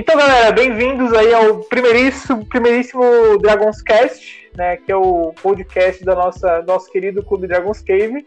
[0.00, 6.14] Então, galera, bem-vindos aí ao primeiríssimo, primeiríssimo Dragons Cast, né, que é o podcast da
[6.14, 8.26] nossa nosso querido Clube Dragons Cave.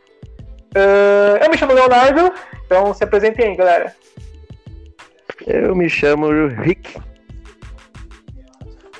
[0.75, 2.31] Uh, eu me chamo Leonardo,
[2.63, 3.95] então se apresentem aí, galera.
[5.47, 6.95] Eu me chamo Rick.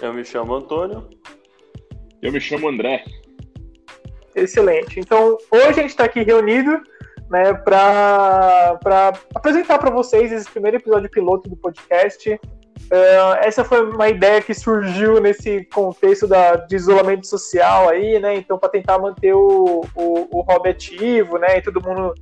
[0.01, 1.07] Eu me chamo Antônio.
[2.23, 3.03] Eu me chamo André.
[4.35, 4.99] Excelente.
[4.99, 6.81] Então, hoje a gente está aqui reunido
[7.29, 12.39] né, para apresentar para vocês esse primeiro episódio piloto do podcast.
[12.93, 18.35] Uh, essa foi uma ideia que surgiu nesse contexto da, de isolamento social aí, né?
[18.35, 21.57] Então, para tentar manter o, o, o hobby ativo, né?
[21.57, 22.13] E todo mundo,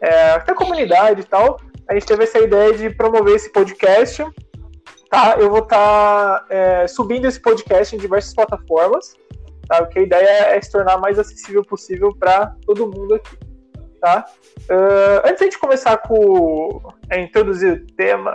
[0.00, 4.24] é, até a comunidade e tal, a gente teve essa ideia de promover esse podcast.
[5.10, 5.36] Tá?
[5.38, 9.14] Eu vou estar tá, é, subindo esse podcast em diversas plataformas,
[9.68, 9.82] tá?
[9.82, 13.36] Porque a ideia é se tornar mais acessível possível para todo mundo aqui.
[14.00, 14.24] Tá?
[14.70, 16.80] Uh, antes de começar com
[17.10, 18.30] a introduzir o tema,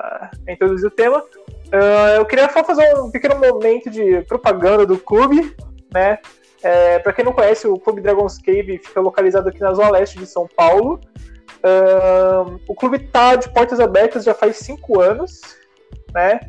[0.47, 1.23] a introduzir o tema,
[1.71, 5.55] Uh, eu queria só fazer um pequeno momento de propaganda do clube,
[5.93, 6.17] né?
[6.61, 10.17] É, para quem não conhece, o Clube Dragons Cave fica localizado aqui na zona leste
[10.17, 10.99] de São Paulo.
[11.59, 15.41] Uh, o clube está de portas abertas já faz cinco anos,
[16.13, 16.39] né?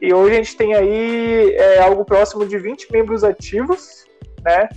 [0.00, 4.04] E hoje a gente tem aí é, algo próximo de 20 membros ativos,
[4.44, 4.68] né?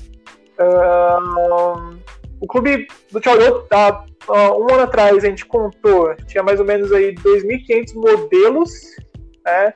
[0.60, 1.98] Uh,
[2.40, 6.92] o clube do Tchau tá, um ano atrás a gente contou, tinha mais ou menos
[6.92, 8.72] aí 2.500 modelos,
[9.44, 9.74] né?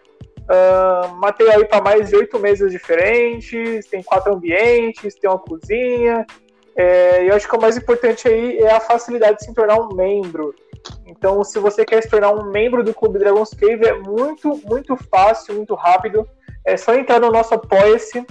[0.50, 6.25] Uh, matei aí para mais de oito mesas diferentes, tem quatro ambientes, tem uma cozinha.
[6.75, 9.94] É, eu acho que o mais importante aí é a facilidade de se tornar um
[9.94, 10.56] membro.
[11.06, 14.95] Então, se você quer se tornar um membro do Clube Dragon's Cave, é muito, muito
[14.95, 16.28] fácil, muito rápido.
[16.66, 18.25] É só entrar no nosso Apoia-se.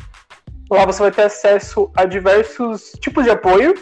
[0.71, 3.75] Lá você vai ter acesso a diversos tipos de apoio.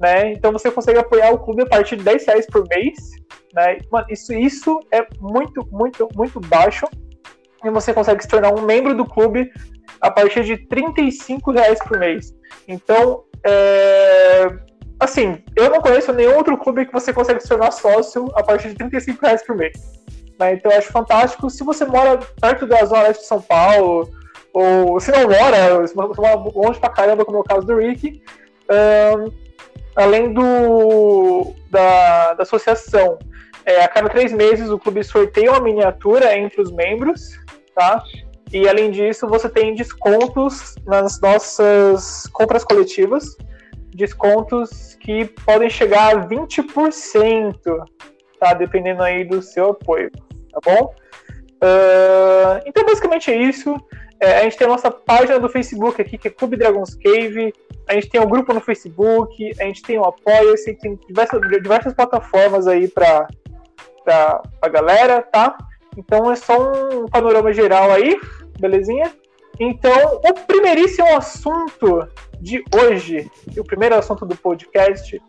[0.00, 0.32] Né?
[0.32, 2.96] Então você consegue apoiar o clube a partir de 10 reais por mês.
[3.54, 3.78] Né?
[3.90, 6.86] Mano, isso, isso é muito, muito, muito baixo
[7.64, 9.50] e você consegue se tornar um membro do clube
[10.00, 12.34] a partir de 35 reais por mês.
[12.66, 14.48] Então, é...
[15.00, 18.68] assim, eu não conheço nenhum outro clube que você consegue se tornar sócio a partir
[18.68, 19.72] de 35 reais por mês.
[20.38, 20.54] Né?
[20.54, 21.50] Então, eu acho fantástico.
[21.50, 24.08] Se você mora perto da Zona Leste de São Paulo,
[24.52, 28.22] ou se não mora, se mora longe pra caramba, como é o caso do Rick,
[29.96, 33.18] além do, da, da associação,
[33.64, 37.38] é, a cada três meses o clube sorteia uma miniatura entre os membros
[37.78, 38.02] tá?
[38.52, 43.36] E além disso, você tem descontos nas nossas compras coletivas,
[43.94, 47.54] descontos que podem chegar a 20%,
[48.40, 48.54] tá?
[48.54, 50.92] Dependendo aí do seu apoio, tá bom?
[51.62, 53.76] Uh, então, basicamente é isso.
[54.20, 57.52] É, a gente tem a nossa página do Facebook aqui, que é Clube Dragons Cave.
[57.88, 61.94] A gente tem um grupo no Facebook, a gente tem o Apoia-se, tem diversas, diversas
[61.94, 63.28] plataformas aí para
[64.62, 65.56] a galera, tá?
[65.96, 68.20] Então é só um panorama geral aí,
[68.58, 69.12] belezinha?
[69.60, 72.06] Então, o primeiríssimo assunto
[72.40, 75.20] de hoje, o primeiro assunto do podcast,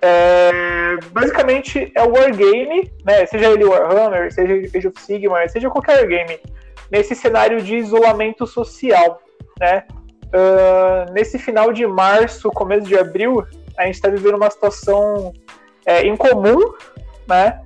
[0.00, 3.26] é, basicamente é o Wargame, né?
[3.26, 6.38] Seja ele Warhammer, seja Age of Sigmar, seja qualquer game,
[6.90, 9.20] nesse cenário de isolamento social,
[9.58, 9.84] né?
[10.26, 13.44] Uh, nesse final de março, começo de abril,
[13.76, 15.32] a gente está vivendo uma situação
[15.84, 16.72] é, incomum,
[17.26, 17.60] né?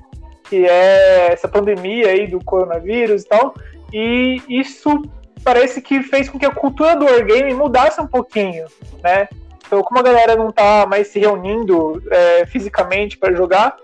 [0.50, 3.55] Que é essa pandemia aí do coronavírus e tal.
[3.93, 5.03] E isso
[5.44, 8.66] parece que fez com que a cultura do wargame mudasse um pouquinho,
[9.03, 9.28] né?
[9.65, 13.77] Então, como a galera não tá mais se reunindo é, fisicamente para jogar,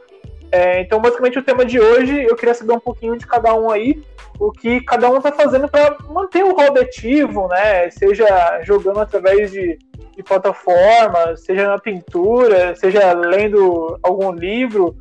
[0.50, 3.70] é, então basicamente o tema de hoje eu queria saber um pouquinho de cada um
[3.70, 4.02] aí,
[4.38, 7.88] o que cada um tá fazendo para manter o hobby ativo, né?
[7.90, 9.78] Seja jogando através de,
[10.16, 14.96] de plataformas, seja na pintura, seja lendo algum livro,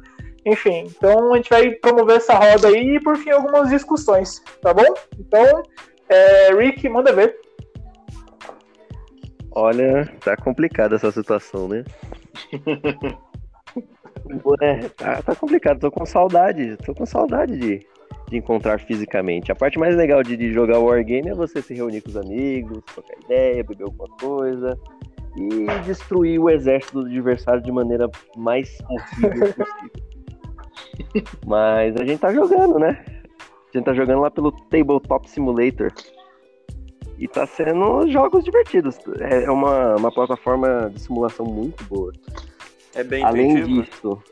[0.45, 4.73] enfim, então a gente vai promover essa roda aí e por fim algumas discussões, tá
[4.73, 4.93] bom?
[5.17, 5.63] Então,
[6.07, 7.35] é, Rick, manda ver.
[9.51, 11.83] Olha, tá complicada essa situação, né?
[14.61, 17.79] é, tá, tá, complicado, tô com saudade, tô com saudade de,
[18.29, 19.51] de encontrar fisicamente.
[19.51, 22.83] A parte mais legal de, de jogar Wargame é você se reunir com os amigos,
[22.93, 24.77] trocar ideia, beber alguma coisa
[25.37, 30.05] e destruir o exército do adversário de maneira mais horrível possível.
[31.45, 33.03] Mas a gente tá jogando, né?
[33.73, 35.91] A gente tá jogando lá pelo Tabletop Simulator.
[37.17, 38.97] E tá sendo jogos divertidos.
[39.19, 42.11] É uma, uma plataforma de simulação muito boa.
[42.93, 43.83] É bem Além intuitivo.
[43.83, 44.23] disso,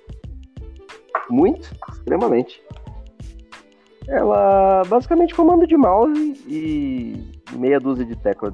[1.30, 2.62] muito, extremamente.
[4.08, 7.24] Ela basicamente comando de mouse e
[7.54, 8.54] meia dúzia de teclas.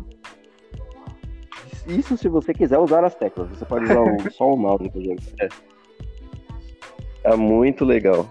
[1.88, 3.50] Isso se você quiser usar as teclas.
[3.50, 5.26] Você pode usar só o mouse, por exemplo.
[5.40, 5.50] É.
[7.24, 8.30] Tá muito legal.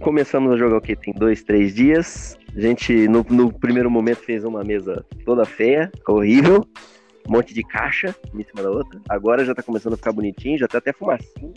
[0.00, 0.96] Começamos a jogar o que?
[0.96, 2.38] Tem dois, três dias.
[2.56, 6.66] A gente, no, no primeiro momento, fez uma mesa toda feia, horrível.
[7.28, 9.00] Um monte de caixa, uma em cima da outra.
[9.08, 11.52] Agora já tá começando a ficar bonitinho, já tá até fumacinho.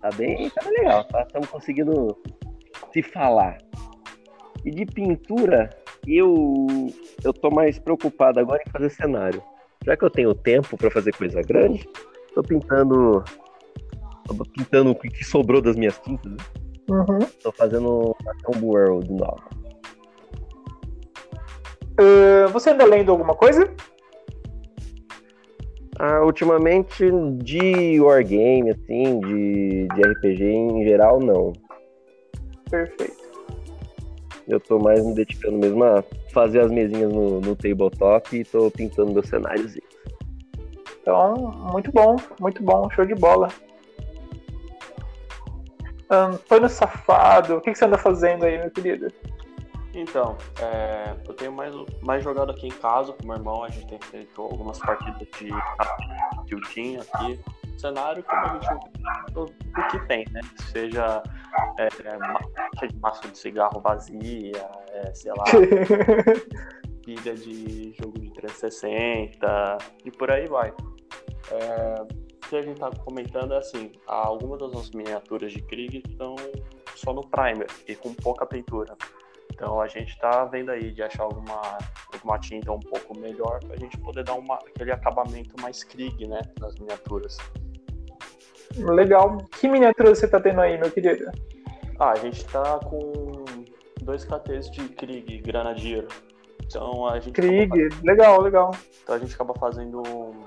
[0.00, 1.04] Tá bem, tá bem legal.
[1.04, 1.22] Tá?
[1.22, 2.16] Estamos conseguindo
[2.92, 3.58] se falar.
[4.64, 5.70] E de pintura,
[6.06, 6.66] eu
[7.22, 9.42] eu tô mais preocupado agora em fazer cenário.
[9.84, 11.86] Já que eu tenho tempo para fazer coisa grande,
[12.34, 13.22] tô pintando
[14.34, 16.30] tô pintando o que sobrou das minhas tintas.
[16.32, 16.38] Né?
[16.88, 17.18] Uhum.
[17.42, 19.48] Tô fazendo uma Tomb World nova.
[22.00, 23.72] Uh, você anda lendo alguma coisa?
[25.98, 27.04] Ah, ultimamente
[27.42, 31.52] de wargame, assim, de, de RPG em geral, não.
[32.70, 33.20] Perfeito.
[34.48, 38.70] Eu tô mais me dedicando mesmo a fazer as mesinhas no, no tabletop e tô
[38.70, 39.84] pintando meu cenáriozinho.
[41.02, 41.34] Então,
[41.70, 43.48] muito bom, muito bom, show de bola.
[46.10, 49.08] Antônio Safado, o que, que você anda fazendo aí, meu querido?
[49.94, 53.86] Então, é, eu tenho mais, mais jogado aqui em casa com meu irmão, a gente
[53.86, 55.50] tem feito algumas partidas de
[56.46, 57.40] tilting aqui.
[57.76, 60.40] Cenário como a gente do, do que tem, né?
[60.70, 61.22] Seja
[61.78, 65.44] é, é, de massa de cigarro vazia, é, sei lá,
[67.02, 70.74] pilha de jogo de 360 e por aí vai.
[71.50, 76.02] É, o que a gente tá comentando é assim, algumas das nossas miniaturas de Krieg
[76.04, 76.34] estão
[76.96, 78.96] só no primer e com pouca pintura.
[79.52, 81.78] Então a gente está vendo aí de achar alguma,
[82.12, 86.26] alguma tinta um pouco melhor para a gente poder dar uma, aquele acabamento mais Krieg,
[86.26, 87.38] né, nas miniaturas.
[88.76, 89.38] Legal.
[89.60, 91.30] Que miniatura você está tendo aí, meu querido?
[92.00, 93.44] Ah, a gente está com
[94.02, 96.06] dois KTs de Krieg, Granadier.
[96.64, 97.34] Então a gente.
[97.34, 98.04] Krieg, fazendo...
[98.04, 98.70] legal, legal.
[99.02, 100.44] Então a gente acaba fazendo um,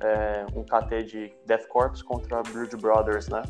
[0.00, 3.42] é, um KT de Death Corps contra Brood Brothers, né?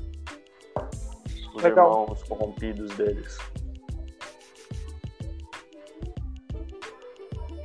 [1.54, 1.90] Os legal.
[1.90, 3.38] irmãos corrompidos deles.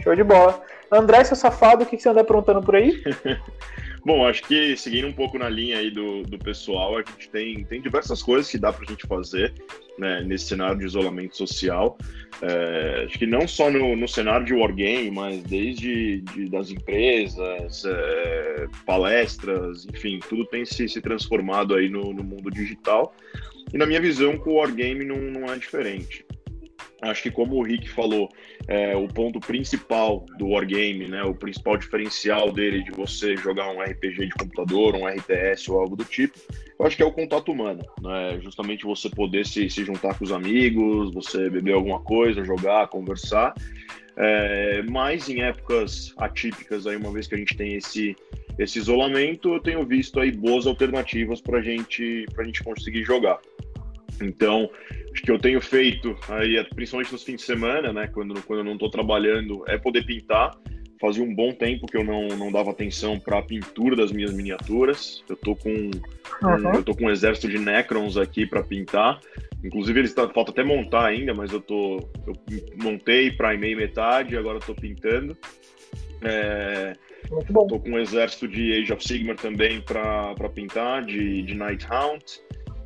[0.01, 0.61] Show de bola.
[0.91, 3.01] André, seu safado, o que você anda aprontando por aí?
[4.03, 7.63] Bom, acho que seguindo um pouco na linha aí do, do pessoal, a gente tem,
[7.63, 9.53] tem diversas coisas que dá para a gente fazer
[9.99, 11.97] né, nesse cenário de isolamento social.
[12.41, 17.83] É, acho que não só no, no cenário de wargame, mas desde de, das empresas,
[17.85, 23.13] é, palestras, enfim, tudo tem se, se transformado aí no, no mundo digital.
[23.71, 26.25] E na minha visão, com o wargame não, não é diferente.
[27.01, 28.29] Acho que como o Rick falou,
[28.67, 33.81] é, o ponto principal do Wargame, né, o principal diferencial dele de você jogar um
[33.81, 36.37] RPG de computador, um RTS ou algo do tipo,
[36.77, 37.83] eu acho que é o contato humano.
[38.01, 38.39] Né?
[38.41, 43.55] Justamente você poder se, se juntar com os amigos, você beber alguma coisa, jogar, conversar.
[44.15, 48.15] É, mas em épocas atípicas, aí, uma vez que a gente tem esse,
[48.59, 53.39] esse isolamento, eu tenho visto aí boas alternativas para gente, a gente conseguir jogar.
[54.21, 54.69] Então,
[55.13, 58.65] acho que eu tenho feito aí, principalmente nos fins de semana, né, quando, quando eu
[58.65, 60.55] não estou trabalhando, é poder pintar.
[60.99, 64.31] Fazia um bom tempo que eu não, não dava atenção para a pintura das minhas
[64.31, 65.23] miniaturas.
[65.27, 65.91] Eu tô com uhum.
[66.43, 69.19] um, eu tô com um exército de Necrons aqui para pintar.
[69.63, 72.33] Inclusive eles tá, falta até montar ainda, mas eu tô eu
[72.75, 75.35] montei, primei metade, agora estou pintando.
[76.21, 76.93] É,
[77.31, 77.65] Muito bom.
[77.65, 82.23] Tô com um exército de Age of Sigmar também para pintar, de, de Night Hound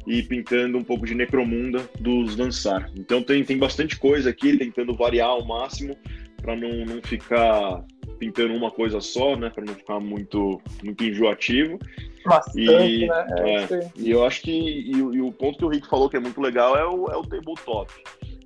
[0.05, 2.89] e pintando um pouco de Necromunda dos Lançar.
[2.95, 5.97] Então tem, tem bastante coisa aqui, tentando variar ao máximo
[6.41, 7.83] para não, não ficar
[8.19, 9.50] pintando uma coisa só, né?
[9.50, 11.79] Para não ficar muito, muito enjoativo.
[12.25, 13.25] Bastante, e, né?
[13.38, 16.17] É, é, e eu acho que e, e, o ponto que o Rick falou que
[16.17, 17.91] é muito legal é o, é o tabletop.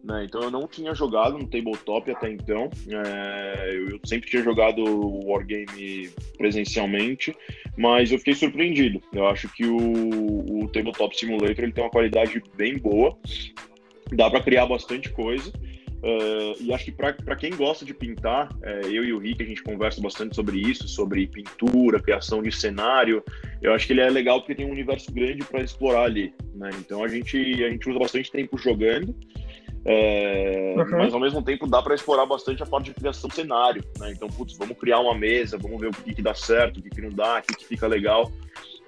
[0.03, 0.25] Né?
[0.25, 2.69] Então eu não tinha jogado no tabletop até então.
[2.87, 7.35] É, eu, sempre tinha jogado o Wargame presencialmente,
[7.77, 9.01] mas eu fiquei surpreendido.
[9.13, 13.17] Eu acho que o, o Tabletop Simulator ele tem uma qualidade bem boa,
[14.11, 15.51] dá para criar bastante coisa.
[16.01, 19.45] Uh, e acho que para quem gosta de pintar, é, eu e o Rick, a
[19.45, 23.21] gente conversa bastante sobre isso, sobre pintura, criação de cenário.
[23.61, 26.33] Eu acho que ele é legal porque tem um universo grande para explorar ali.
[26.55, 26.69] Né?
[26.79, 29.13] Então a gente, a gente usa bastante tempo jogando.
[29.86, 30.98] É, uhum.
[30.98, 34.12] Mas ao mesmo tempo dá para explorar bastante a parte de criação do cenário, né?
[34.12, 36.89] Então, putz, vamos criar uma mesa, vamos ver o que, que dá certo, o que,
[36.89, 38.31] que não dá, o que, que fica legal,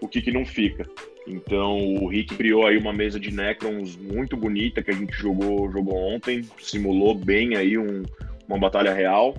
[0.02, 0.88] o que, que não fica.
[1.28, 5.72] Então o Rick criou aí uma mesa de Necrons muito bonita que a gente jogou,
[5.72, 8.04] jogou ontem, simulou bem aí um,
[8.48, 9.36] uma batalha real.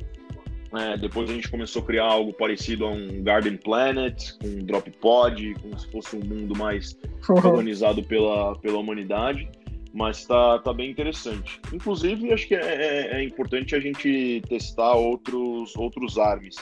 [0.75, 4.65] É, depois a gente começou a criar algo parecido a um Garden Planet, com um
[4.65, 9.51] Drop Pod, como se fosse um mundo mais colonizado pela, pela humanidade
[9.93, 11.61] mas tá, tá bem interessante.
[11.73, 16.57] Inclusive, acho que é, é, é importante a gente testar outros, outros armes.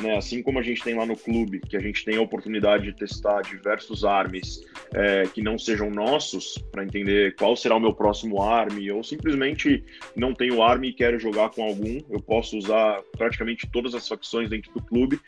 [0.00, 0.16] Né?
[0.16, 2.92] Assim como a gente tem lá no clube, que a gente tem a oportunidade de
[2.92, 8.42] testar diversos armes é, que não sejam nossos, para entender qual será o meu próximo
[8.42, 9.84] arme, ou simplesmente
[10.16, 14.48] não tenho arme e quero jogar com algum, eu posso usar praticamente todas as facções
[14.48, 15.20] dentro do clube.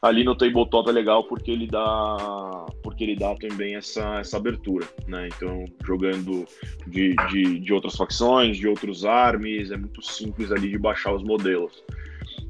[0.00, 4.86] Ali no tabletop é legal porque ele dá, porque ele dá também essa, essa abertura,
[5.06, 5.28] né?
[5.34, 6.46] Então jogando
[6.86, 11.22] de, de, de outras facções, de outros armes, é muito simples ali de baixar os
[11.22, 11.82] modelos.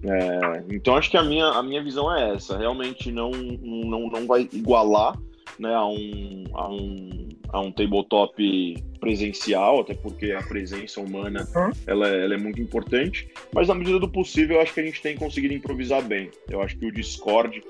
[0.04, 4.26] É, então acho que a minha, a minha visão é essa, realmente não, não, não
[4.26, 5.16] vai igualar
[5.58, 11.46] né, a, um, a, um, a um tabletop presencial, até porque a presença humana
[11.86, 14.84] ela, é, ela é muito importante, mas na medida do possível eu acho que a
[14.84, 16.30] gente tem conseguido improvisar bem.
[16.48, 17.62] Eu acho que o Discord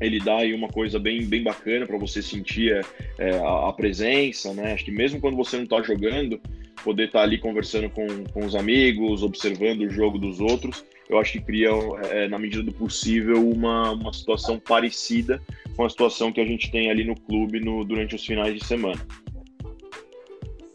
[0.00, 2.84] ele dá aí uma coisa bem, bem bacana para você sentir
[3.18, 4.72] é, a, a, presença, né?
[4.72, 6.40] Acho que mesmo quando você não está jogando,
[6.82, 11.18] poder estar tá ali conversando com, com os amigos, observando o jogo dos outros, eu
[11.18, 11.70] acho que cria,
[12.10, 15.40] é, na medida do possível, uma, uma situação parecida
[15.76, 18.64] com a situação que a gente tem ali no clube no, durante os finais de
[18.64, 19.00] semana.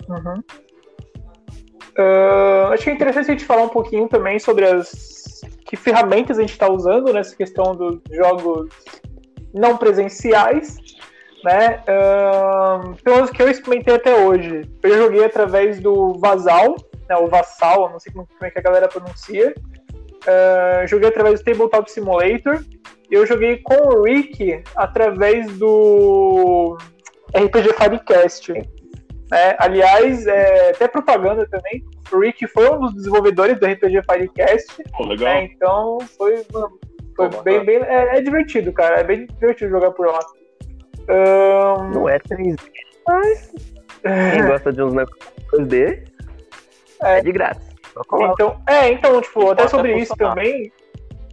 [0.10, 0.42] Uhum.
[2.00, 6.38] Uh, acho que é interessante a gente falar um pouquinho também sobre as que ferramentas
[6.38, 8.70] a gente está usando nessa questão dos jogos
[9.54, 10.78] não presenciais,
[11.44, 11.84] né?
[11.84, 14.70] Uh, pelo menos que eu experimentei até hoje.
[14.82, 16.76] Eu joguei através do Vasal,
[17.10, 19.54] né, o Vassal, não sei como, como é que a galera pronuncia,
[20.28, 22.64] Uh, joguei através do Tabletop Simulator.
[23.10, 26.78] E eu joguei com o Rick através do
[27.34, 28.52] RPG Firecast.
[29.34, 31.84] É, aliás, é, até propaganda também.
[32.12, 34.84] O Rick foi um dos desenvolvedores do RPG Firecast.
[35.00, 35.34] Oh, legal.
[35.34, 36.70] Né, então foi, foi
[37.20, 39.00] oh, bem, bem é, é, divertido, cara.
[39.00, 40.20] É bem divertido jogar por lá.
[41.10, 41.92] Um...
[41.92, 42.60] Não é 3D,
[43.08, 43.54] mas
[44.02, 46.06] quem gosta de uns negócios 2D
[47.02, 47.67] é, é de graça.
[48.34, 50.72] Então, é, então, tipo, até sobre isso também.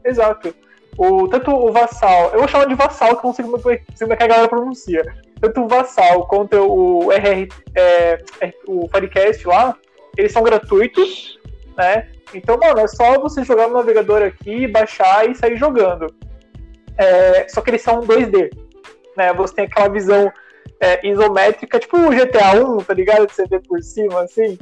[0.04, 0.54] Exato.
[0.96, 3.80] O, tanto o Vassal, eu vou chamar de Vassal, que eu não sei como, é
[3.98, 5.02] como é que a galera pronuncia.
[5.40, 9.76] Tanto o Vassal quanto o RR, é, é, o Firecast lá,
[10.16, 11.38] eles são gratuitos,
[11.76, 12.08] né?
[12.32, 16.06] Então, mano, é só você jogar no navegador aqui, baixar e sair jogando.
[16.96, 18.50] É, só que eles são 2D,
[19.16, 19.32] né?
[19.34, 20.32] Você tem aquela visão
[20.80, 23.26] é, isométrica, tipo o GTA 1, tá ligado?
[23.26, 24.58] Que você vê por cima, assim,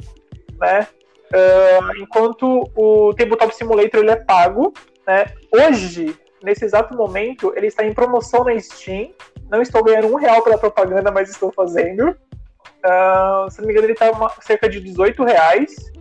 [0.59, 0.87] né?
[1.33, 4.71] Uh, enquanto o Tabletop Simulator ele é pago,
[5.07, 5.25] né?
[5.51, 9.11] Hoje, nesse exato momento, ele está em promoção na Steam.
[9.49, 12.09] Não estou ganhando um real pela propaganda, mas estou fazendo.
[12.09, 14.11] Uh, se não me engano, ele está
[14.41, 15.91] cerca de 18 reais.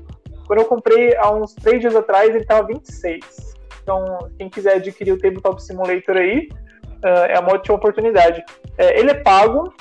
[0.47, 3.55] Quando eu comprei há uns 3 dias atrás, ele estava 26.
[3.83, 6.49] Então, quem quiser adquirir o Tabletop Simulator aí,
[7.05, 8.45] uh, é uma ótima oportunidade.
[8.77, 9.73] É, ele é pago,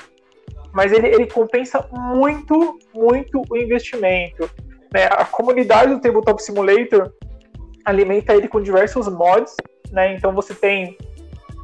[0.73, 4.49] mas ele, ele compensa muito, muito o investimento.
[4.93, 5.05] Né?
[5.05, 7.13] A comunidade do Tabletop Simulator
[7.85, 9.55] alimenta ele com diversos mods,
[9.91, 10.15] né?
[10.15, 10.97] Então você tem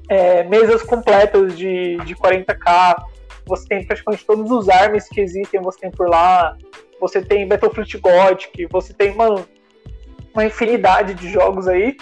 [0.09, 3.03] é, mesas completas de, de 40k,
[3.45, 6.57] você tem praticamente todos os armas que existem, você tem por lá,
[6.99, 9.45] você tem Battlefleet Gothic, você tem uma,
[10.33, 11.97] uma infinidade de jogos aí.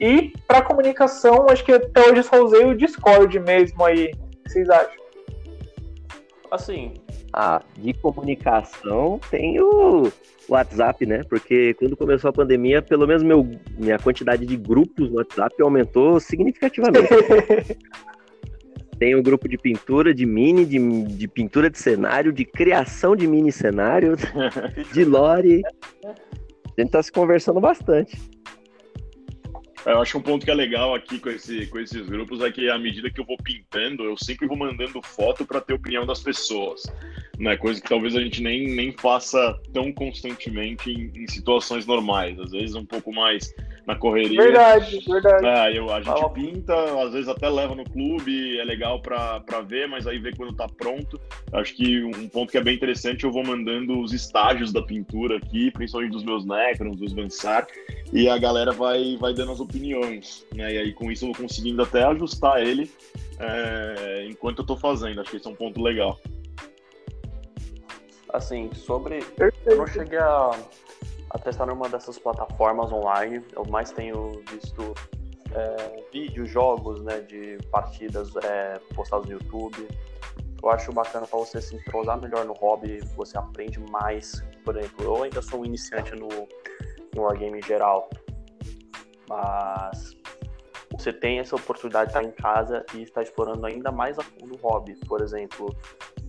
[0.00, 4.12] E para comunicação, acho que até hoje só usei o Discord mesmo aí.
[4.12, 5.00] O que vocês acham?
[6.50, 6.94] Assim.
[7.32, 10.10] Ah, de comunicação tem o
[10.48, 11.22] WhatsApp, né?
[11.28, 16.18] Porque quando começou a pandemia, pelo menos meu, minha quantidade de grupos no WhatsApp aumentou
[16.18, 17.08] significativamente.
[18.98, 23.16] Tem o um grupo de pintura, de mini, de, de pintura de cenário, de criação
[23.16, 24.14] de mini cenário,
[24.92, 25.62] de lore.
[26.04, 28.18] A gente tá se conversando bastante.
[29.86, 32.68] Eu acho um ponto que é legal aqui com, esse, com esses grupos é que
[32.68, 36.20] à medida que eu vou pintando, eu sempre vou mandando foto para ter opinião das
[36.20, 36.82] pessoas
[37.40, 37.56] né?
[37.56, 42.38] Coisa que talvez a gente nem, nem faça tão constantemente em, em situações normais.
[42.38, 43.52] Às vezes um pouco mais
[43.86, 44.42] na correria.
[44.42, 45.46] Verdade, verdade.
[45.46, 49.88] É, eu, a gente pinta, às vezes até leva no clube, é legal para ver,
[49.88, 51.18] mas aí vê quando tá pronto.
[51.54, 55.38] Acho que um ponto que é bem interessante, eu vou mandando os estágios da pintura
[55.38, 57.66] aqui, principalmente dos meus Necrons, dos Vansar,
[58.12, 60.74] e a galera vai, vai dando as opiniões, né?
[60.74, 62.90] E aí com isso eu vou conseguindo até ajustar ele
[63.38, 65.20] é, enquanto eu tô fazendo.
[65.20, 66.18] Acho que esse é um ponto legal.
[68.32, 69.24] Assim, sobre.
[69.66, 70.50] Eu não cheguei a,
[71.30, 73.42] a testar nenhuma dessas plataformas online.
[73.54, 74.94] Eu mais tenho visto
[75.52, 79.86] é, vídeos, jogos né, de partidas é, postados no YouTube.
[80.62, 84.44] Eu acho bacana para você se entrosar melhor no hobby, você aprende mais.
[84.64, 86.28] Por exemplo, eu ainda sou um iniciante no,
[87.14, 88.08] no Wargame em geral,
[89.28, 90.16] mas
[90.98, 94.54] você tem essa oportunidade de estar em casa e estar explorando ainda mais a fundo
[94.54, 94.94] o hobby.
[95.06, 95.74] Por exemplo,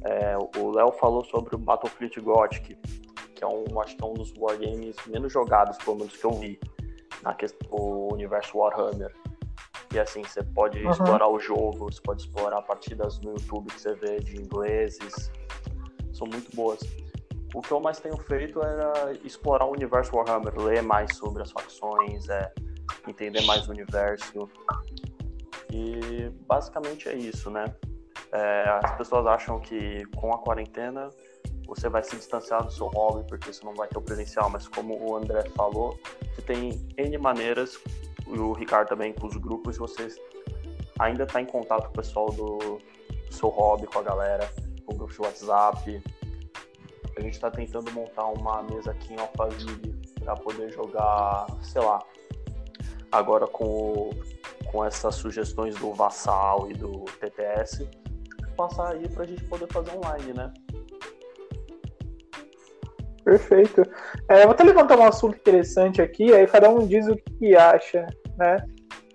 [0.04, 2.76] é, o Léo falou sobre o Battlefleet Gothic,
[3.36, 6.32] que é um, acho que é um dos wargames menos jogados, pelo menos que eu
[6.32, 6.60] vi,
[7.24, 9.14] na questão do universo Warhammer.
[9.94, 10.90] E assim, você pode Uhum.
[10.92, 15.30] explorar o jogo, você pode explorar partidas no YouTube que você vê de ingleses.
[16.14, 16.80] São muito boas.
[17.54, 21.52] O que eu mais tenho feito era explorar o universo Warhammer, ler mais sobre as
[21.52, 22.52] facções, é,
[23.08, 24.50] entender mais o universo.
[25.72, 27.66] E basicamente é isso, né?
[28.32, 31.10] É, as pessoas acham que com a quarentena
[31.66, 34.68] você vai se distanciar do seu hobby porque você não vai ter o presencial, mas
[34.68, 35.98] como o André falou,
[36.36, 37.78] você tem N maneiras,
[38.28, 40.08] e o Ricardo também com os grupos, você
[41.00, 44.50] ainda está em contato com o pessoal do, do seu hobby, com a galera,
[44.86, 46.04] com grupos de WhatsApp.
[47.22, 52.00] A gente está tentando montar uma mesa aqui em Alphaville para poder jogar, sei lá,
[53.12, 54.10] agora com,
[54.72, 57.88] com essas sugestões do Vassal e do TTS,
[58.58, 60.52] passar aí pra gente poder fazer online, né?
[63.24, 63.84] Perfeito.
[64.28, 68.08] É, vou até levantar um assunto interessante aqui, aí cada um diz o que acha,
[68.36, 68.58] né?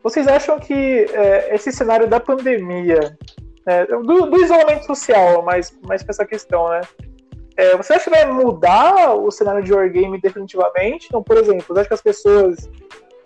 [0.01, 3.19] Vocês acham que é, esse cenário da pandemia,
[3.67, 6.83] né, do, do isolamento social, mais, mais essa questão, né?
[7.57, 11.07] É, você acha que vai mudar o cenário de Wargame definitivamente?
[11.07, 12.71] Então, por exemplo, você acha que as pessoas,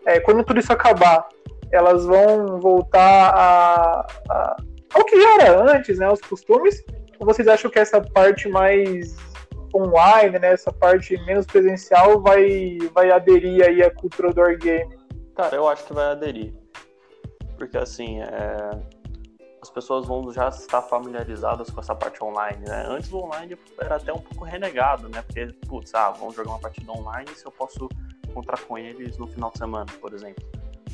[0.06, 1.26] é, quando tudo isso acabar,
[1.72, 4.56] elas vão voltar a, a-
[4.94, 6.08] ao que já era antes, né?
[6.10, 6.82] Os costumes?
[7.18, 9.16] Ou vocês acham que essa parte mais
[9.75, 14.99] online, né, essa parte menos presencial vai, vai aderir aí à cultura do wargame.
[15.37, 16.52] Cara, eu acho que vai aderir.
[17.56, 18.70] Porque assim, é,
[19.70, 22.84] as pessoas vão já estar familiarizadas com essa parte online, né?
[22.88, 25.22] Antes o online era até um pouco renegado, né?
[25.22, 27.88] Porque, putz, ah, vamos jogar uma partida online se eu posso
[28.28, 30.44] encontrar com eles no final de semana, por exemplo.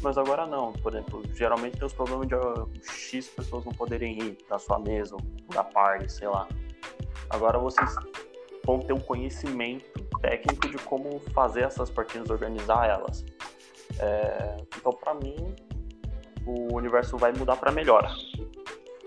[0.02, 4.18] Mas agora não, por exemplo, geralmente tem os problemas de ah, X pessoas não poderem
[4.18, 5.16] ir da sua mesa,
[5.54, 6.46] da party, sei lá.
[7.30, 7.94] Agora vocês
[8.64, 9.90] vão ter um conhecimento
[10.20, 13.24] técnico de como fazer essas partidas, organizar elas.
[13.98, 15.54] É, então, para mim,
[16.44, 18.06] o universo vai mudar para melhor.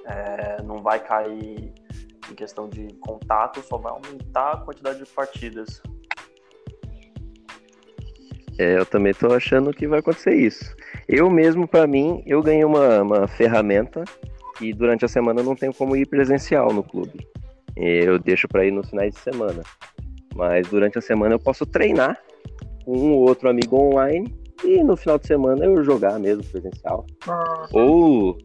[0.10, 1.74] É, não vai cair
[2.30, 5.82] em questão de contato, só vai aumentar a quantidade de partidas.
[8.58, 10.76] É, eu também tô achando que vai acontecer isso.
[11.08, 14.04] Eu mesmo, pra mim, eu ganhei uma, uma ferramenta
[14.60, 17.26] e durante a semana eu não tenho como ir presencial no clube.
[17.76, 19.63] Eu deixo pra ir nos finais de semana.
[20.36, 22.22] Mas durante a semana eu posso treinar
[22.84, 27.06] com um ou outro amigo online e no final de semana eu jogar mesmo presencial.
[27.72, 28.38] Ou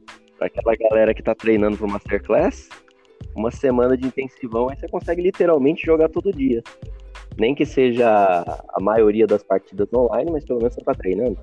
[0.51, 2.69] pra aquela galera que tá treinando pro Masterclass,
[3.35, 6.63] uma semana de intensivão, aí você consegue literalmente jogar todo dia.
[7.39, 8.09] Nem que seja
[8.69, 11.37] a maioria das partidas online, mas pelo menos você tá treinando.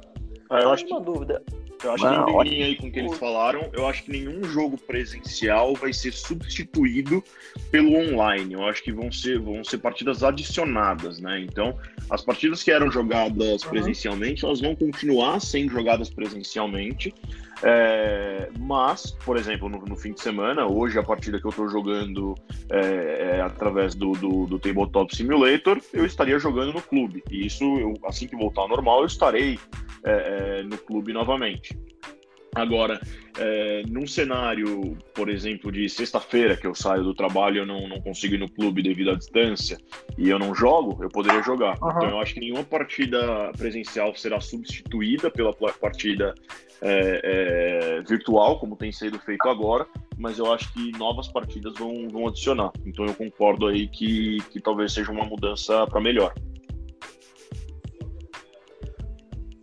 [0.49, 1.41] Ah, eu acho que uma dúvida.
[1.83, 2.53] Eu acho Não, que em ótimo.
[2.55, 6.11] linha aí com o que eles falaram, eu acho que nenhum jogo presencial vai ser
[6.13, 7.23] substituído
[7.71, 8.53] pelo online.
[8.53, 11.39] Eu acho que vão ser, vão ser partidas adicionadas, né?
[11.39, 11.75] Então,
[12.09, 13.69] as partidas que eram jogadas Uhum.
[13.71, 17.13] presencialmente, elas vão continuar sendo jogadas presencialmente.
[17.63, 21.69] É, mas, por exemplo, no, no fim de semana, hoje a partida que eu estou
[21.69, 22.35] jogando
[22.71, 27.23] é, é através do, do, do Tabletop Simulator, eu estaria jogando no clube.
[27.29, 29.59] E isso, eu- assim que voltar ao normal, eu estarei
[30.03, 31.77] é, é, no clube novamente.
[32.53, 32.99] Agora,
[33.39, 37.87] é, num cenário, por exemplo, de sexta-feira que eu saio do trabalho e eu não,
[37.87, 39.77] não consigo ir no clube devido à distância
[40.17, 41.77] e eu não jogo, eu poderia jogar.
[41.81, 41.93] Aham.
[41.95, 46.35] Então eu acho que nenhuma partida presencial será substituída pela partida
[46.81, 49.87] é, é, virtual, como tem sido feito agora,
[50.17, 52.71] mas eu acho que novas partidas vão, vão adicionar.
[52.85, 56.33] Então eu concordo aí que, que talvez seja uma mudança para melhor.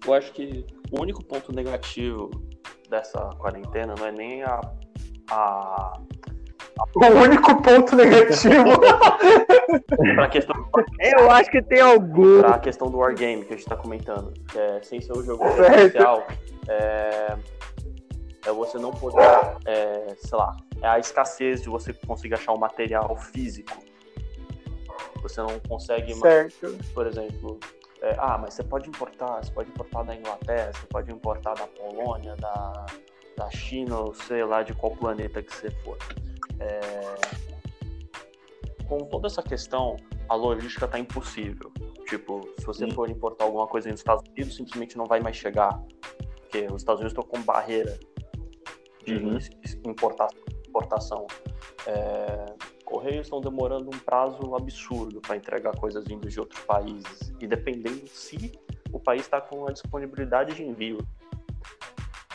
[0.09, 2.31] Eu acho que o único ponto negativo
[2.89, 4.59] dessa quarentena não é nem a,
[5.31, 6.01] a
[6.97, 8.81] O único ponto negativo.
[10.15, 10.57] pra questão,
[10.99, 12.41] Eu acho que tem algum.
[12.41, 14.33] pra questão do Wargame que a gente tá comentando.
[14.51, 15.73] Que é, sem ser o jogo Certo.
[15.73, 16.27] presencial,
[16.69, 17.37] é,
[18.47, 19.21] é você não poder,
[19.67, 23.77] é, sei lá, é a escassez de você conseguir achar o material físico.
[25.21, 26.79] Você não consegue mais certo.
[26.95, 27.59] por exemplo,
[28.03, 31.67] é, ah, mas você pode importar, você pode importar da Inglaterra, você pode importar da
[31.67, 32.87] Polônia, da,
[33.37, 35.99] da China, ou sei lá de qual planeta que você for.
[36.61, 36.81] É,
[38.87, 39.97] com toda essa questão,
[40.29, 41.73] a logística tá impossível.
[42.07, 42.93] Tipo, se você Sim.
[42.93, 45.79] for importar alguma coisa nos Estados Unidos, simplesmente não vai mais chegar.
[46.41, 47.99] Porque os Estados Unidos estão com barreira
[49.05, 49.39] de Uhum.
[49.85, 51.27] importação.
[51.87, 52.47] É,
[52.89, 57.35] Correios estão demorando um prazo absurdo para entregar coisas vindas de outros países.
[57.39, 58.59] E dependendo se
[58.91, 60.99] o país está com a disponibilidade de envio.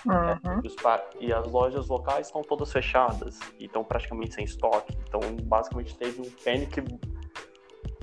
[0.05, 0.59] Uhum.
[0.63, 4.95] E, pa- e as lojas locais estão todas fechadas e estão praticamente sem estoque.
[5.07, 6.83] Então, basicamente, teve um panic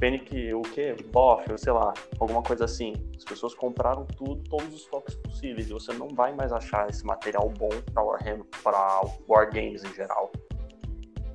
[0.00, 0.96] Panic, o quê?
[1.12, 2.94] Boff, sei lá, alguma coisa assim.
[3.16, 7.04] As pessoas compraram tudo, todos os toques possíveis, e você não vai mais achar esse
[7.04, 10.32] material bom para Warhammer, para Wargames em geral.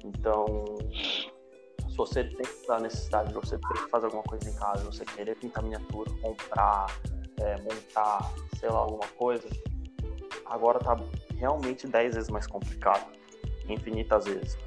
[0.05, 0.45] Então,
[0.91, 5.03] se você tem a necessidade de você ter que fazer alguma coisa em casa, você
[5.05, 6.87] querer pintar miniatura, comprar,
[7.41, 9.47] é, montar, sei lá, alguma coisa,
[10.45, 10.95] agora tá
[11.37, 13.05] realmente 10 vezes mais complicado.
[13.67, 14.57] Infinitas vezes.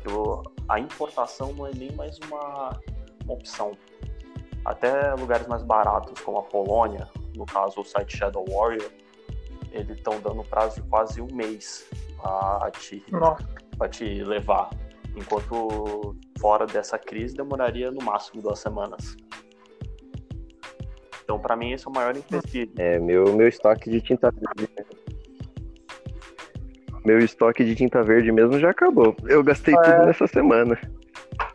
[0.68, 2.80] A importação não é nem mais uma,
[3.24, 3.72] uma opção.
[4.64, 8.90] Até lugares mais baratos, como a Polônia, no caso o site Shadow Warrior,
[9.70, 11.88] eles estão dando prazo de quase um mês
[12.24, 13.04] a te,
[13.76, 14.70] pra te levar.
[15.18, 19.16] Enquanto fora dessa crise demoraria no máximo duas semanas.
[21.24, 22.72] Então, para mim, esse é o maior empecilho.
[22.78, 24.72] É, meu, meu estoque de tinta verde.
[27.04, 29.14] Meu estoque de tinta verde mesmo já acabou.
[29.26, 29.80] Eu gastei é.
[29.82, 30.78] tudo nessa semana.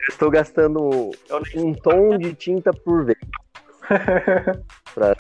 [0.10, 1.12] Estou gastando
[1.56, 3.18] um tom de tinta por vez.
[4.94, 5.16] pra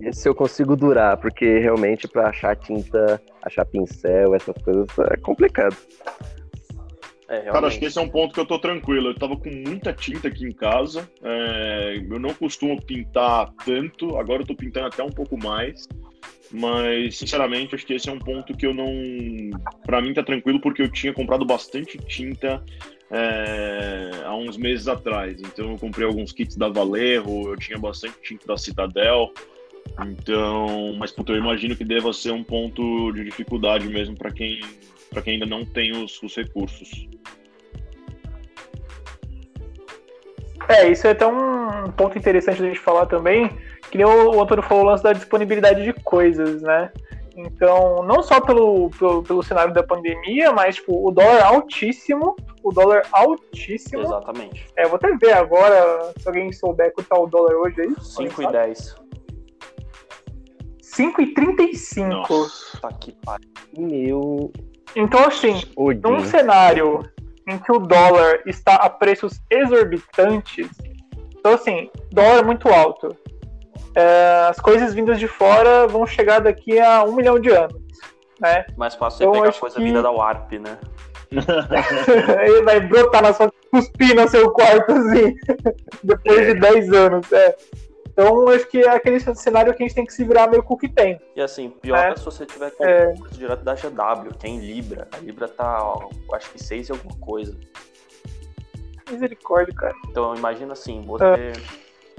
[0.00, 5.16] ver se eu consigo durar, porque realmente para achar tinta, achar pincel, essas coisas é
[5.16, 5.76] complicado.
[7.30, 9.10] É, Cara, acho que esse é um ponto que eu tô tranquilo.
[9.10, 11.08] Eu tava com muita tinta aqui em casa.
[11.22, 15.88] É, eu não costumo pintar tanto, agora eu tô pintando até um pouco mais.
[16.50, 18.90] Mas, sinceramente, acho que esse é um ponto que eu não.
[19.86, 22.60] Pra mim tá tranquilo, porque eu tinha comprado bastante tinta
[23.08, 25.40] é, há uns meses atrás.
[25.40, 29.32] Então, eu comprei alguns kits da Valerro, eu tinha bastante tinta da Citadel.
[30.04, 34.60] Então, mas puta, eu imagino que deva ser um ponto de dificuldade mesmo para quem
[35.10, 37.08] para quem ainda não tem os, os recursos.
[40.68, 43.50] É, isso é até um ponto interessante da gente falar também,
[43.90, 46.92] que nem o Antônio falou, o lance da disponibilidade de coisas, né?
[47.36, 52.72] Então, não só pelo, pelo, pelo, cenário da pandemia, mas tipo, o dólar altíssimo, o
[52.72, 54.02] dólar altíssimo.
[54.02, 54.66] Exatamente.
[54.76, 57.88] É, vou até ver agora, se alguém souber quanto tá o dólar hoje aí.
[57.88, 58.94] 5,10.
[60.82, 62.08] 5,35.
[62.08, 63.48] Nossa, que pariu.
[63.76, 64.52] Meu.
[64.96, 65.62] Então, assim,
[66.02, 67.02] num cenário
[67.48, 70.68] em que o dólar está a preços exorbitantes,
[71.40, 73.16] então, assim, dólar muito alto.
[73.94, 77.80] É, as coisas vindas de fora vão chegar daqui a um milhão de anos.
[78.38, 78.64] Né?
[78.76, 79.82] Mais fácil então, pegar coisa que...
[79.82, 80.78] vinda da Warp, né?
[82.42, 85.34] Ele vai brotar na sua cuspir no seu quarto, assim,
[86.02, 86.54] depois é.
[86.54, 87.32] de 10 anos.
[87.32, 87.56] É.
[88.12, 90.74] Então, acho que é aquele cenário que a gente tem que se virar meio com
[90.74, 91.20] o que tem.
[91.34, 93.12] E assim, pior é, se você tiver com é...
[93.32, 95.08] direto da GW, que é em Libra.
[95.12, 97.56] A Libra tá, ó, acho que 6 e alguma coisa.
[99.10, 99.94] Misericórdia, cara.
[100.08, 101.52] Então, imagina assim, você, é.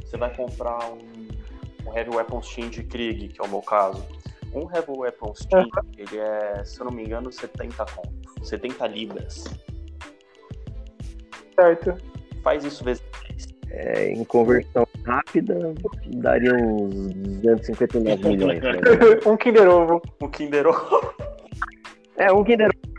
[0.04, 1.00] você vai comprar um,
[1.88, 4.06] um Heavy Weapons Team de Krieg, que é o meu caso.
[4.54, 8.46] Um Heavy Weapons Team, ele é, se eu não me engano, 70 conto.
[8.46, 9.44] 70 libras.
[11.56, 11.96] Certo.
[12.44, 13.04] Faz isso vezes
[13.74, 15.74] é, em conversão rápida,
[16.08, 18.62] daria uns 259 milhões.
[18.62, 18.72] Né?
[19.26, 20.02] um Kinder Ovo.
[20.22, 21.14] Um Kinder Ovo.
[22.18, 22.92] É, um Kinder Ovo.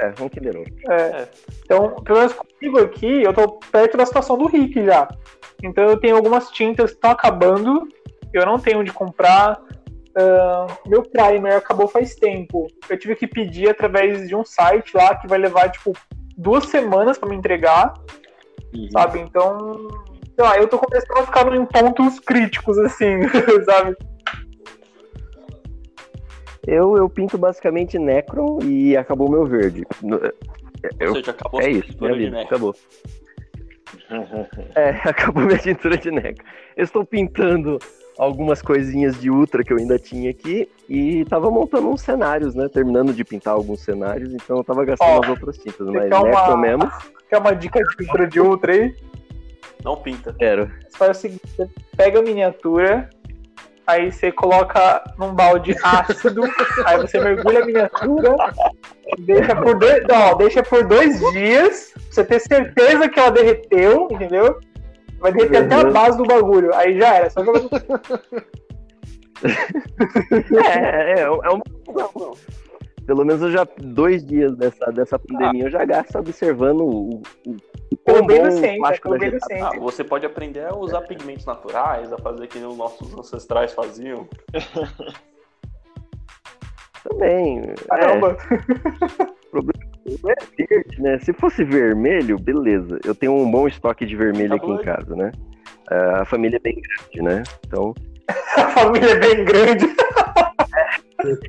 [0.00, 0.70] É, um Kinder Ovo.
[0.90, 1.28] É.
[1.64, 5.08] Então, pelo menos comigo aqui, eu tô perto da situação do Rick já.
[5.62, 7.88] Então eu tenho algumas tintas que estão acabando,
[8.32, 9.60] eu não tenho onde comprar.
[10.14, 12.66] Uh, meu primer acabou faz tempo.
[12.88, 15.92] Eu tive que pedir através de um site lá que vai levar, tipo,
[16.36, 17.94] duas semanas para me entregar.
[18.74, 18.90] Uhum.
[18.90, 19.20] Sabe?
[19.20, 19.88] Então,
[20.34, 23.20] sei lá, eu tô começando a ficar em pontos críticos, assim,
[23.64, 23.96] sabe?
[26.66, 29.84] Eu, eu pinto basicamente Necron e acabou meu verde.
[30.98, 32.74] Eu, Ou seja, acabou é isso, minha vida, acabou.
[34.76, 36.44] é, acabou minha tintura de Necron.
[36.76, 37.78] Eu estou pintando
[38.16, 42.68] algumas coisinhas de Ultra que eu ainda tinha aqui e tava montando uns cenários, né?
[42.68, 46.30] Terminando de pintar alguns cenários, então eu tava gastando oh, as outras tintas, mas Necron
[46.30, 46.56] uma...
[46.56, 46.92] mesmo.
[47.28, 48.94] Quer uma dica de pintura de Ultra aí?
[49.84, 50.34] Não pinta.
[50.38, 50.70] Quero.
[50.88, 53.10] Você faz o seguinte: você pega a miniatura,
[53.86, 56.42] aí você coloca num balde ácido,
[56.86, 58.36] aí você mergulha a miniatura,
[59.20, 64.08] deixa por dois, não, deixa por dois dias, pra você ter certeza que ela derreteu,
[64.10, 64.58] entendeu?
[65.18, 65.66] Vai derreter uhum.
[65.66, 66.74] até a base do bagulho.
[66.74, 67.60] Aí já era, só jogar.
[70.64, 71.60] é, é, é um.
[73.06, 75.66] Pelo menos eu já dois dias dessa, dessa pandemia ah.
[75.66, 77.56] eu já gasto observando o, o,
[77.90, 82.58] o plástico da bem ah, Você pode aprender a usar pigmentos naturais, a fazer que
[82.58, 84.28] os nossos ancestrais faziam.
[87.02, 87.74] Também.
[87.88, 88.36] Caramba!
[88.50, 88.54] É,
[89.46, 91.18] o problema é verde, né?
[91.18, 93.00] Se fosse vermelho, beleza.
[93.04, 94.74] Eu tenho um bom estoque de vermelho tá aqui bom.
[94.74, 95.32] em casa, né?
[95.90, 97.42] Uh, a família é bem grande, né?
[97.66, 97.92] Então.
[98.56, 99.86] a família é bem grande.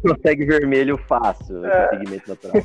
[0.02, 1.88] Consegue vermelho fácil, é.
[1.90, 2.64] pigmento natural.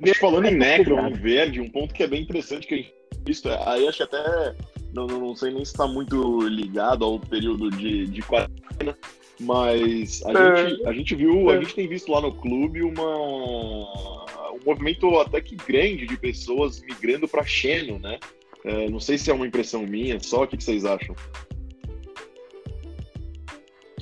[0.00, 2.94] Mas, falando em Necron, em verde, um ponto que é bem interessante que a gente
[3.24, 4.54] visto, aí acho que até
[4.94, 8.96] não, não sei nem se está muito ligado ao período de, de quarentena,
[9.40, 10.68] mas a, É.
[10.68, 11.60] gente, a gente viu, a É.
[11.60, 17.28] gente tem visto lá no clube uma, um movimento até que grande de pessoas migrando
[17.28, 18.18] para Xeno, né?
[18.64, 21.14] É, não sei se é uma impressão minha só, o que, que vocês acham?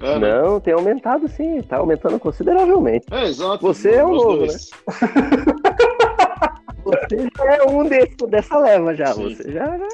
[0.00, 0.42] É, né?
[0.42, 3.06] Não, tem aumentado sim, tá aumentando consideravelmente.
[3.10, 3.62] É, exato.
[3.66, 4.70] Você é o nós novo, dois.
[6.84, 9.06] Você já é um desse, dessa leva já.
[9.12, 9.34] Sim.
[9.34, 9.88] Você já, já-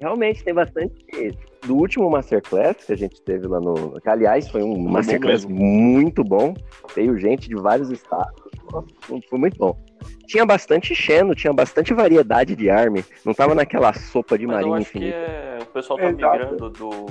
[0.00, 0.94] Realmente tem bastante.
[1.66, 4.00] Do último Masterclass que a gente teve lá no.
[4.00, 5.60] Que, aliás, foi um bom Masterclass mesmo.
[5.64, 6.54] muito bom.
[6.94, 8.32] Veio gente de vários estados.
[9.02, 9.76] Foi- muito bom.
[10.26, 12.98] Tinha bastante Xeno, tinha bastante variedade de arma.
[13.24, 15.16] Não tava naquela sopa de Mas marinha infinita.
[15.16, 16.32] é, o pessoal tá Exato.
[16.38, 17.06] migrando do.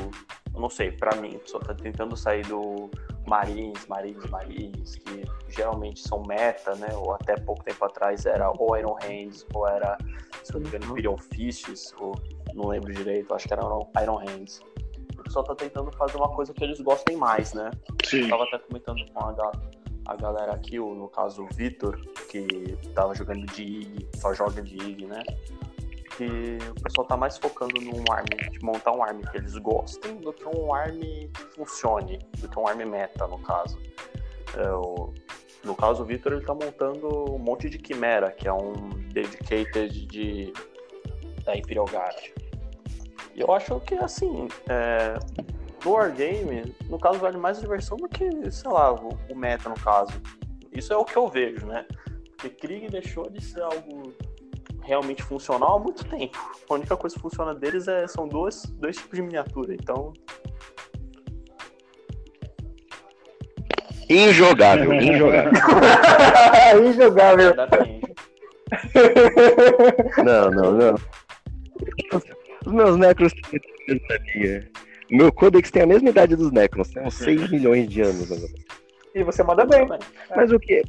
[0.57, 2.89] Não sei, pra mim, o pessoal tá tentando sair do
[3.27, 6.89] Marines, Marines, Marines, que geralmente são meta, né?
[6.95, 9.97] Ou até pouco tempo atrás era ou Iron Hands, ou era,
[10.43, 12.15] se eu não me engano, Imperial Fists, ou
[12.53, 13.61] não lembro direito, acho que era
[14.01, 14.61] Iron Hands.
[15.19, 17.69] O pessoal tá tentando fazer uma coisa que eles gostem mais, né?
[18.05, 18.21] Sim.
[18.23, 19.51] Eu tava até comentando com a, ga-
[20.07, 24.75] a galera aqui, no caso o Vitor, que tava jogando de IG, só joga de
[24.77, 25.21] IG, né?
[26.17, 30.15] Que o pessoal tá mais focando num arm, de montar um arm que eles gostem
[30.17, 33.79] do que um arm que funcione, do que um arm meta, no caso.
[34.55, 35.13] É, o-
[35.63, 38.73] no caso, o Vitor ele tá montando um monte de Quimera, que é um
[39.11, 40.51] dedicated de,
[41.43, 42.31] da Imperial Guard.
[43.35, 45.15] E eu acho que, assim, é,
[45.85, 49.75] no Wargame, no caso, vale mais diversão do que, sei lá, o, o meta, no
[49.75, 50.13] caso.
[50.71, 51.85] Isso é o que eu vejo, né?
[52.31, 54.13] Porque Krieg deixou de ser algo
[54.87, 56.37] realmente funcional há muito tempo.
[56.69, 59.73] A única coisa que funciona deles é, são duas, dois tipos de miniatura.
[59.73, 60.13] Então,
[64.09, 65.51] Injogável, injogável.
[66.87, 67.53] Injogável.
[70.25, 70.95] Não, não, não.
[72.65, 73.31] Os meus Necros
[75.09, 78.51] meu Codex tem a mesma idade dos Necrons, tem uns 6 milhões de anos agora.
[79.15, 79.87] E você manda bem.
[80.35, 80.83] Mas o que?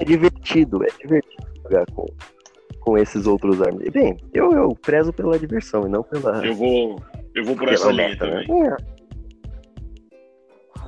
[0.00, 2.04] É divertido, é divertido jogar com,
[2.84, 3.88] com esses outros armas.
[3.90, 6.96] Bem, eu, eu prezo pela diversão e não pela, Eu vou,
[7.34, 8.44] eu vou por essa linha meta, né?
[8.46, 8.66] também.
[8.68, 8.76] É,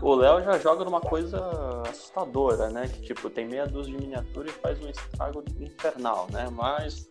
[0.02, 1.40] O Léo já joga numa coisa
[1.88, 2.88] assustadora, né?
[2.88, 6.48] Que tipo, tem meia dúzia de miniatura e faz um estrago infernal, né?
[6.50, 7.07] Mas,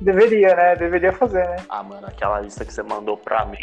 [0.00, 0.76] Deveria, né?
[0.76, 1.56] Deveria fazer, né?
[1.68, 3.58] ah, mano, aquela lista que você mandou pra mim,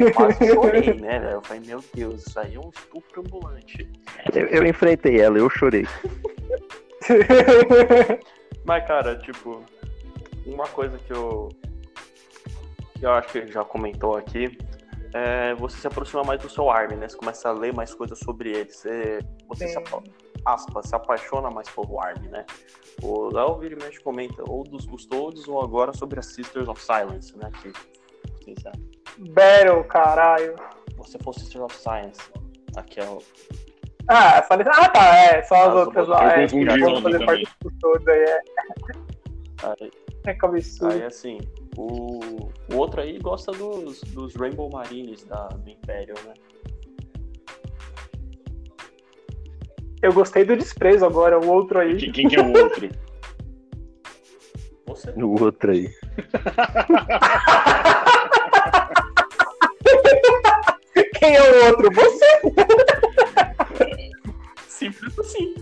[0.00, 1.18] eu quase chorei, né?
[1.18, 1.32] velho?
[1.32, 3.86] Eu falei, meu Deus, isso aí é um estupro ambulante.
[4.34, 5.86] eu, eu enfrentei ela, eu chorei.
[8.64, 9.64] Mas, cara, tipo,
[10.46, 11.48] uma coisa que eu.
[12.98, 14.56] que eu acho que ele já comentou aqui
[15.14, 17.08] é você se aproxima mais do seu ARM, né?
[17.08, 18.70] Você começa a ler mais coisas sobre ele.
[18.72, 19.76] Você, você se,
[20.44, 22.46] apa- se apaixona mais pelo ARM, né?
[23.02, 26.80] O Léo vira e mexe comenta ou dos Custodes ou agora sobre as Sisters of
[26.80, 27.50] Silence, né?
[27.60, 27.72] Que,
[28.44, 28.54] se
[29.18, 30.56] Battle, caralho.
[30.96, 32.20] você for Sisters of Science,
[32.76, 33.18] aqui é o.
[34.08, 34.54] Ah, só...
[34.54, 35.42] ah, tá, é.
[35.42, 36.40] Só as As outras lá.
[36.40, 38.20] É, uma fazer parte dos todos aí.
[38.20, 38.40] É,
[39.62, 39.90] Aí,
[40.26, 40.92] é que absurdo.
[40.92, 41.38] aí assim,
[41.76, 46.34] o, o outro aí gosta dos, dos Rainbow Marines da, do Império, né?
[50.02, 51.96] Eu gostei do desprezo agora, o outro aí.
[51.96, 52.88] Quem, quem que é o outro?
[54.86, 55.88] Você O outro aí.
[61.18, 61.88] Quem é o outro?
[61.94, 62.26] Você!
[64.82, 65.54] Simples assim.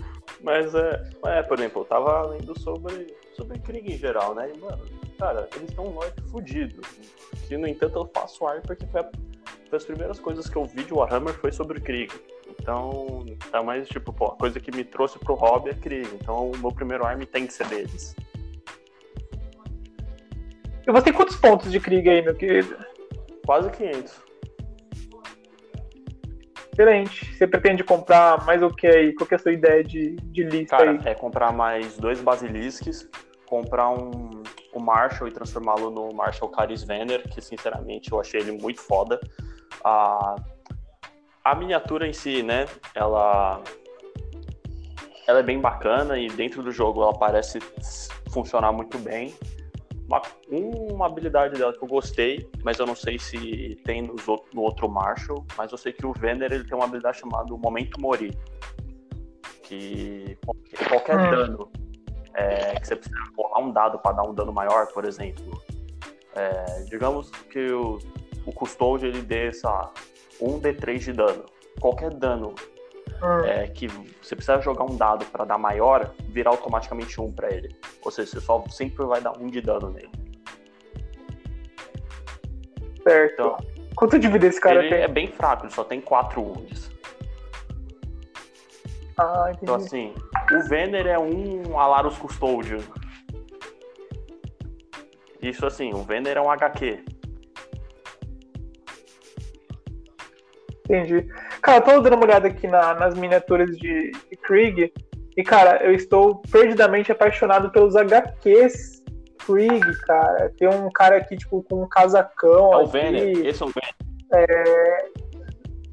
[0.43, 4.51] Mas é, é, por exemplo, eu tava lendo sobre, sobre Krieg em geral, né?
[4.53, 4.83] E, mano,
[5.19, 6.81] cara, eles estão um lore fudido.
[7.47, 9.11] Que, no entanto, eu faço ar porque foi, a,
[9.69, 12.11] foi as primeiras coisas que eu vi de Warhammer foi sobre Krieg.
[12.49, 16.09] Então, tá mais tipo, pô, a coisa que me trouxe pro hobby é Krieg.
[16.15, 18.15] Então, o meu primeiro arm tem que ser deles.
[20.87, 22.75] E você tem quantos pontos de Krieg aí, meu querido?
[23.45, 24.30] Quase 500.
[26.81, 27.37] Excelente.
[27.37, 29.13] Você pretende comprar mais o que aí?
[29.13, 30.99] Qual que é a sua ideia de, de lista Cara, aí?
[31.05, 33.07] é comprar mais dois basilisques,
[33.45, 34.41] comprar um,
[34.73, 39.19] um Marshall e transformá-lo no Marshall Caris Venner, que sinceramente eu achei ele muito foda.
[39.83, 40.35] A,
[41.43, 42.65] a miniatura em si, né,
[42.95, 43.61] ela,
[45.27, 47.59] ela é bem bacana e dentro do jogo ela parece
[48.31, 49.35] funcionar muito bem.
[50.11, 50.21] Uma,
[50.91, 54.61] uma habilidade dela que eu gostei, mas eu não sei se tem nos outro- no
[54.61, 58.37] outro Marshall, mas eu sei que o Venner ele tem uma habilidade chamada Momento Mori,
[59.63, 60.37] que
[60.89, 61.29] qualquer, Hum.
[61.29, 61.71] dano
[62.33, 65.61] é, que você precisa rolar um dado para dar um dano maior, por exemplo.
[66.35, 67.97] É, digamos que o,
[68.45, 69.93] o Custódio ele dê, sei lá,
[70.41, 71.45] um D3 de dano.
[71.79, 72.53] Qualquer dano
[73.23, 73.45] Hum.
[73.45, 77.75] é, que você precisa jogar um dado para dar maior, vira automaticamente um para ele.
[78.03, 80.09] Ou seja, você só sempre vai dar um de dano nele.
[83.03, 83.33] Certo.
[83.33, 83.57] Então,
[83.95, 85.03] Quanto de vida esse cara ele tem?
[85.03, 86.89] é bem fraco, ele só tem 4 wounds.
[89.17, 89.59] Ah, entendi.
[89.61, 90.15] Então, assim,
[90.53, 92.79] o Vener é um Alarus Custodian.
[95.41, 97.03] Isso, assim, o Vener é um HQ.
[100.91, 101.25] Entendi.
[101.61, 104.91] Cara, eu tô dando uma olhada aqui na- nas miniaturas de, de Krieg.
[105.37, 109.01] E, cara, eu estou perdidamente apaixonado pelos HQs
[109.45, 110.51] Krieg, cara.
[110.57, 112.73] Tem um cara aqui, tipo, com um casacão.
[112.73, 112.85] É o.
[112.87, 115.11] Vener, esse é o Vener.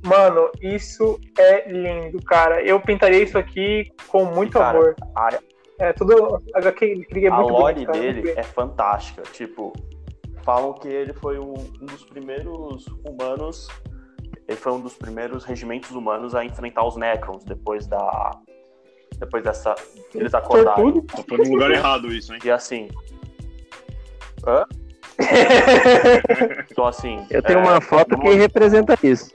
[0.04, 2.62] Mano, isso é lindo, cara.
[2.62, 4.94] Eu pintaria isso aqui com muito Cara, amor.
[5.14, 5.28] A,
[5.80, 9.22] É, tudo HQ Krieg é a muito lore bonito, dele é fantástica.
[9.32, 9.72] Tipo,
[10.42, 13.68] falam que ele foi um, um dos primeiros humanos.
[14.48, 18.30] Ele foi um dos primeiros regimentos humanos a enfrentar os Necrons depois da.
[19.18, 19.74] Depois dessa.
[20.14, 20.84] Eles acordarem.
[20.84, 21.06] Sortudo.
[21.06, 22.40] Tá foi no lugar errado isso, hein?
[22.42, 22.88] E assim.
[24.46, 24.64] Hã?
[26.70, 27.26] Então, assim.
[27.28, 29.34] Eu tenho é, uma foto que representa isso.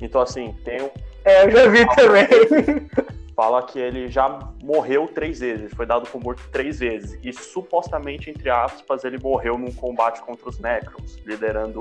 [0.00, 0.90] Então, assim, tem um.
[1.24, 2.88] é, eu já vi também.
[3.34, 7.18] Fala que ele já morreu três vezes, foi dado por morto três vezes.
[7.22, 11.80] E supostamente, entre aspas, ele morreu num combate contra os Necrons, liderando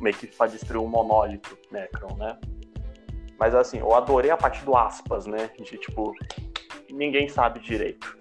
[0.00, 2.38] uma equipe para destruir um monólito Necron, né?
[3.38, 5.50] Mas assim, eu adorei a parte do aspas, né?
[5.56, 6.12] De tipo,
[6.90, 8.16] ninguém sabe direito.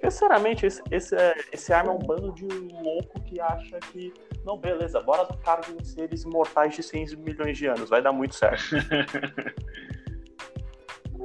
[0.00, 4.12] Eu, sinceramente, esse, esse, é- esse arma é um bando de louco que acha que.
[4.44, 8.12] Não, beleza, bora do cara de seres imortais de 100 milhões de anos, vai dar
[8.12, 8.64] muito certo.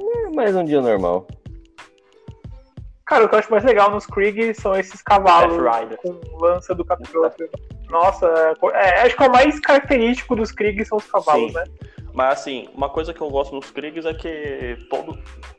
[0.00, 1.26] É mais um dia normal.
[3.04, 5.56] Cara, o que eu acho mais legal nos Krieg são esses cavalos
[6.00, 7.48] com lança do capiroto.
[7.90, 11.58] Nossa, é, acho que é o mais característico dos Krieg são os cavalos, Sim.
[11.58, 11.64] né?
[12.18, 15.16] Mas assim, uma coisa que eu gosto nos Kriegs é que todo.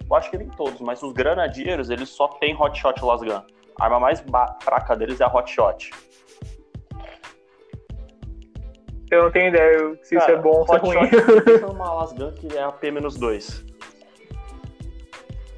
[0.10, 3.42] Eu acho que nem todos, mas os granadiers, eles só tem hotshot lasgun.
[3.80, 4.22] A arma mais
[4.62, 5.89] fraca deles é a hotshot.
[9.10, 10.98] Eu não tenho ideia se isso é bom ou se é ruim.
[10.98, 13.65] hotshot fica numa lasgun que é AP-2.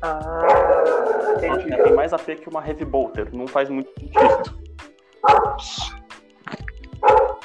[0.04, 1.84] ah, entendi.
[1.84, 3.28] Tem mais AP que uma Heavy Bolter.
[3.34, 4.62] Não faz muito sentido.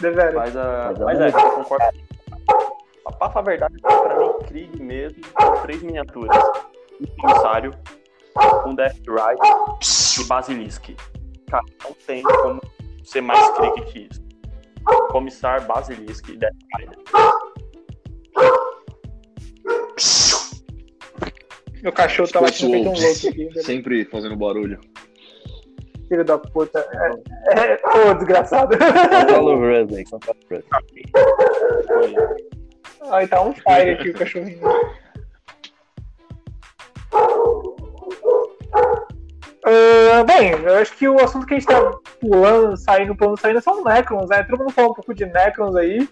[0.00, 0.34] Deveras.
[0.34, 1.84] Mas, a, Mas é mas é, eu concordo.
[3.02, 6.36] Pra pra falar a verdade, pra mim, Krieg mesmo, são três miniaturas.
[7.00, 7.72] Um comissário,
[8.66, 10.90] um Death Ride e Basilisk.
[11.48, 12.60] Cara, não tem como
[13.04, 14.26] ser mais Krieg que isso.
[15.10, 16.98] Comissar, Basilisk e Death Rider.
[21.82, 23.62] Meu cachorro tá latindo feito um louco aqui.
[23.62, 24.80] Sempre fazendo barulho.
[26.08, 26.78] Filho da puta.
[26.78, 28.76] É, é, ô, desgraçado.
[28.78, 30.64] Controla o Russ aí, controla o Russ.
[33.10, 34.60] Ai, tá um fire aqui o cachorrinho.
[39.68, 43.60] Ah, bem, eu acho que o assunto que a gente tá pulando, saindo, pulando, saindo
[43.60, 44.44] são Necrons, né?
[44.44, 46.08] Todo mundo falou um pouco de Necrons aí.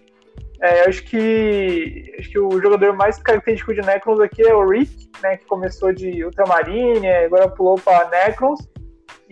[0.61, 4.69] É, eu acho que acho que o jogador mais característico de Necrons aqui é o
[4.69, 5.37] Rick, né?
[5.37, 8.61] Que começou de Ultramarine, agora pulou pra Necrons.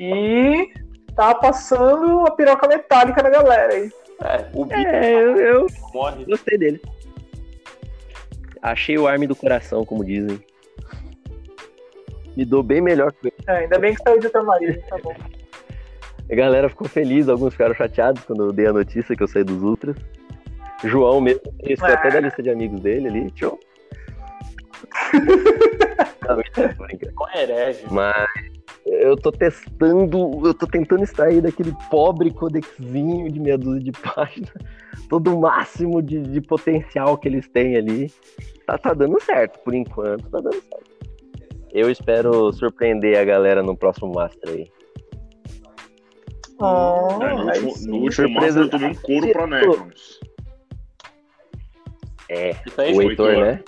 [0.04, 0.72] E
[1.14, 3.88] tá passando a piroca metálica na galera aí.
[4.20, 6.24] É, o Bico É, eu, eu morre.
[6.24, 6.82] gostei dele.
[8.60, 10.40] Achei o arme do coração, como dizem.
[12.36, 13.34] Me dou bem melhor que ele.
[13.46, 15.14] É, ainda bem que saiu de Ultramarine, tá bom.
[16.30, 19.44] A galera ficou feliz, alguns ficaram chateados quando eu dei a notícia que eu saí
[19.44, 19.96] dos Ultras.
[20.82, 23.58] João mesmo, ele ficou até da lista de amigos dele ali, tchau.
[26.26, 27.14] Não.
[27.14, 27.84] Com herege.
[27.90, 28.51] Mas
[28.86, 34.52] eu tô testando, eu tô tentando extrair daquele pobre codexinho de meia dúzia de páginas
[35.08, 38.10] todo o máximo de, de potencial que eles têm ali.
[38.66, 40.90] Tá, tá dando certo, por enquanto, tá dando certo.
[41.72, 44.70] Eu espero surpreender a galera no próximo Master aí.
[46.60, 48.60] Ah, É, no último, no último Surpresa.
[48.60, 50.20] Master eu tomei um couro pra Necrons.
[52.28, 53.44] É, Isso aí, o o Heitor, Heitor.
[53.44, 53.64] né?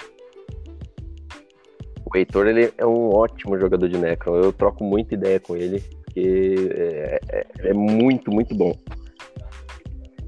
[2.15, 4.37] O Heitor, ele é um ótimo jogador de Necron.
[4.37, 8.73] Eu troco muita ideia com ele, porque é, é- é muito, muito bom.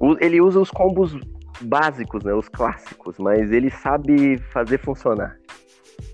[0.01, 1.17] O- Ele usa os combos
[1.61, 2.35] básicos, né?
[2.35, 5.37] Os clássicos, mas ele sabe fazer funcionar.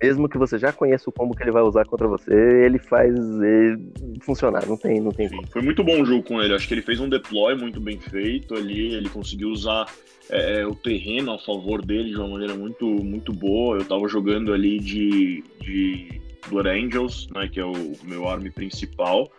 [0.02, 3.14] Mesmo que você já conheça o combo que ele vai usar contra você, ele faz
[3.14, 3.76] eh,
[4.20, 4.66] funcionar.
[4.66, 6.54] Não tem, não tem foi muito bom o jogo com ele.
[6.54, 8.94] Acho que ele fez um deploy muito bem feito ali.
[8.94, 9.86] Ele conseguiu usar
[10.30, 13.78] é, o terreno a favor dele de uma maneira muito, muito boa.
[13.78, 19.30] Eu tava jogando ali de, de Blood Angels, né, que é o meu arme principal.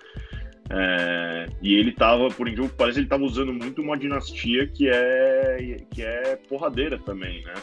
[0.69, 4.87] É, e ele tava, por incrível que pareça, ele tava usando muito uma dinastia que
[4.89, 7.53] é, que é porradeira também, né?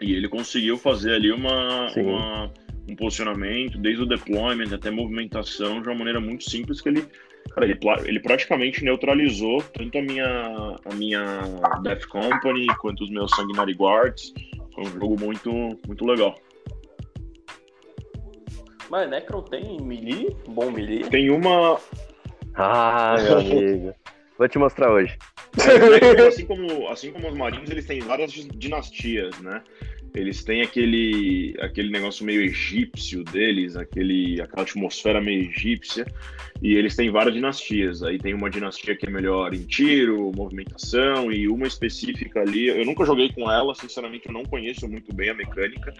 [0.00, 2.52] E ele conseguiu fazer ali uma, uma-
[2.88, 7.04] um posicionamento, desde o deployment até movimentação, de uma maneira muito simples que ele
[7.50, 11.42] Cara, ele, ele praticamente neutralizou tanto a minha, a minha
[11.82, 14.32] Death Company quanto os meus Sanguinary Guards.
[14.74, 15.52] Foi um jogo muito,
[15.86, 16.34] muito legal.
[18.90, 20.36] Mas Necron tem melee?
[20.48, 21.04] Bom melee?
[21.04, 21.78] Tem uma.
[22.54, 23.94] Ah, meu amigo.
[24.38, 25.16] Vou te mostrar hoje.
[25.58, 29.62] É, assim, como, assim como os marinhos, eles têm várias dinastias, né?
[30.14, 36.06] Eles têm aquele, aquele negócio meio egípcio deles, aquele, aquela atmosfera meio egípcia,
[36.62, 38.00] e eles têm várias dinastias.
[38.02, 42.68] Aí tem uma dinastia que é melhor em tiro, movimentação, e uma específica ali.
[42.68, 45.92] Eu nunca joguei com ela, sinceramente, eu não conheço muito bem a mecânica.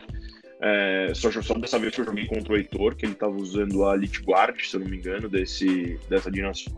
[0.61, 3.85] É, só, só dessa vez que eu joguei contra o Heitor, que ele estava usando
[3.85, 6.73] a Elite Guard, se eu não me engano, desse, dessa dinastia.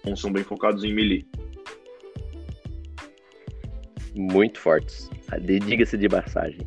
[0.00, 1.26] Então são bem focados em melee.
[4.14, 5.10] Muito fortes.
[5.40, 6.60] Diga-se de passagem.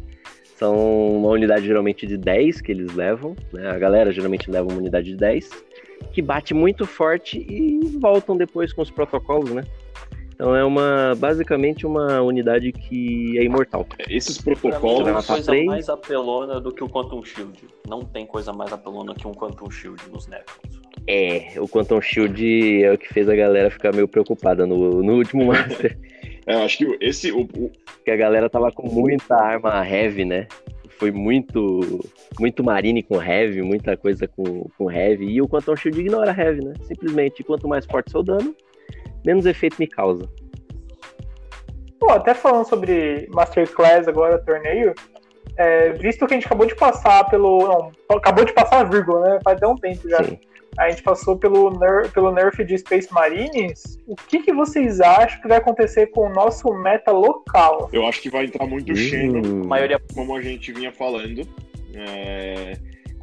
[0.56, 3.70] São uma unidade geralmente de 10 que eles levam, né?
[3.70, 5.50] A galera geralmente leva uma unidade de 10,
[6.14, 9.64] que bate muito forte e voltam depois com os protocolos, né?
[10.34, 13.86] Então é uma basicamente uma unidade que é imortal.
[14.10, 15.08] Esses protocolos.
[15.08, 15.66] é uma coisa 3.
[15.66, 17.66] mais apelona do que o Quantum Shield.
[17.88, 20.82] Não tem coisa mais apelona que um Quantum Shield nos Necrons.
[21.08, 25.14] É, o Quantum Shield é o que fez a galera ficar meio preocupada no, no
[25.18, 25.98] último Master.
[26.46, 27.32] É, acho que esse.
[27.32, 27.72] O, o...
[28.04, 30.48] Que a galera tava com muita arma heavy, né?
[30.98, 32.02] Foi muito
[32.40, 35.26] muito marine com heavy, muita coisa com, com heavy.
[35.26, 36.74] E o Quantum Shield ignora heavy, né?
[36.84, 38.56] Simplesmente, quanto mais forte seu dano,
[39.26, 40.30] menos efeito me causa.
[42.00, 44.94] Pô, até falando sobre Masterclass agora, torneio,
[45.56, 47.60] é, visto que a gente acabou de passar pelo.
[47.60, 49.40] Não, acabou de passar a vírgula, né?
[49.44, 50.24] Faz até um tempo já.
[50.24, 50.40] Sim.
[50.78, 54.00] A gente passou pelo, ner pelo nerf de Space Marines.
[54.08, 57.90] O que, que vocês acham que vai acontecer com o nosso meta local?
[57.94, 59.66] Eu acho que vai entrar muito uhum.
[59.66, 61.48] maioria, como a gente vinha falando.
[61.94, 62.74] É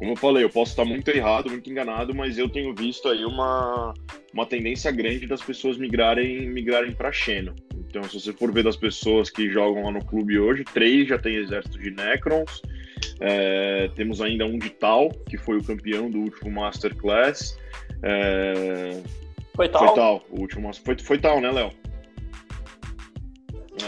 [0.01, 3.23] como eu falei, eu posso estar muito errado, muito enganado, mas eu tenho visto aí
[3.23, 3.93] uma,
[4.33, 7.53] uma tendência grande das pessoas migrarem migrarem para Xeno.
[7.87, 11.19] Então, se você for ver das pessoas que jogam lá no clube hoje, três já
[11.19, 12.63] tem exército de Necrons.
[13.19, 17.57] É, temos ainda um de Tal, que foi o campeão do último Masterclass.
[18.03, 19.01] É,
[19.55, 19.85] foi Tal?
[19.85, 21.71] Foi Tal, o último foi, foi Tal, né, Léo?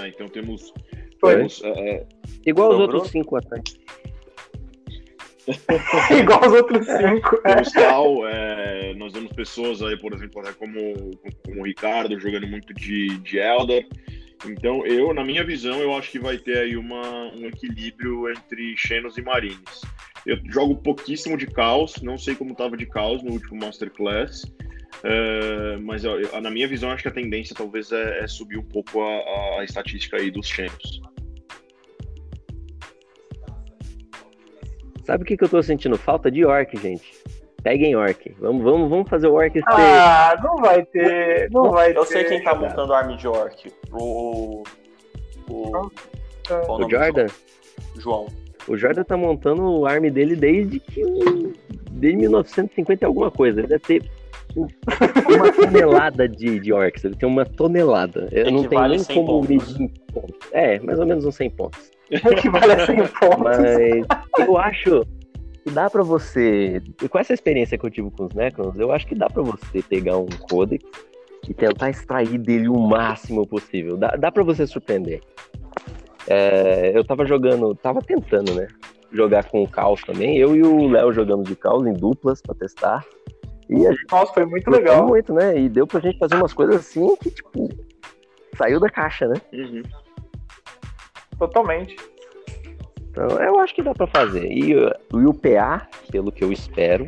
[0.01, 0.73] É, então temos.
[1.21, 2.05] temos é,
[2.45, 3.79] Igual os outros cinco ataques.
[6.17, 7.41] Igual os outros cinco.
[7.43, 7.55] É.
[7.55, 12.73] Temos tal, é, nós vemos pessoas aí, por exemplo, como, como o Ricardo jogando muito
[12.73, 13.85] de, de Elder.
[14.45, 18.75] Então, eu, na minha visão, eu acho que vai ter aí uma, um equilíbrio entre
[18.77, 19.81] Xenos e Marines.
[20.25, 25.81] Eu jogo pouquíssimo de Caos, não sei como estava de Caos no último Masterclass, uh,
[25.81, 29.01] mas eu, na minha visão, acho que a tendência talvez é, é subir um pouco
[29.01, 31.01] a, a, a estatística aí dos Xenos.
[35.05, 37.22] Sabe o que, que eu tô sentindo falta de orc, gente?
[37.63, 38.35] Peguem orc.
[38.39, 39.63] Vamos, vamos, vamos fazer o orc ser.
[39.67, 41.49] Ah, não vai ter.
[41.49, 42.11] Não vai eu ter.
[42.11, 43.71] sei quem tá montando arma de orc.
[43.91, 44.63] O.
[45.49, 45.91] O.
[46.69, 47.27] O, Jordan?
[47.97, 48.27] João.
[48.67, 51.01] O Jordan tá montando o arm dele desde que.
[51.89, 53.61] Desde 1950 e alguma coisa.
[53.61, 54.11] Ele deve ter
[54.55, 57.05] uma tonelada de, de orcs.
[57.05, 58.27] Ele tem uma tonelada.
[58.31, 60.35] Eu não tenho nem como medir em pontos.
[60.51, 61.91] É, mais ou menos uns 100 pontos.
[62.11, 63.39] Equivale a 100 pontos.
[63.39, 65.22] Mas eu acho que
[65.71, 66.81] dá para você.
[67.09, 69.81] Com essa experiência que eu tive com os Necrons, eu acho que dá para você
[69.81, 70.83] pegar um codex
[71.47, 73.97] e tentar extrair dele o máximo possível.
[73.97, 75.21] Dá, dá para você surpreender.
[76.27, 78.67] É, eu tava jogando, tava tentando, né?
[79.11, 80.37] Jogar com o Caos também.
[80.37, 83.05] Eu e o Léo jogamos de Caos em duplas para testar.
[83.69, 85.07] E a gente, Nossa, foi muito legal.
[85.07, 85.57] Muito, né?
[85.57, 87.69] E deu pra gente fazer umas coisas assim que, tipo,
[88.57, 89.35] saiu da caixa, né?
[89.53, 89.83] Uhum.
[91.37, 91.95] Totalmente.
[93.13, 94.51] Então, eu acho que dá para fazer.
[94.51, 97.07] E, uh, e o PA, pelo que eu espero,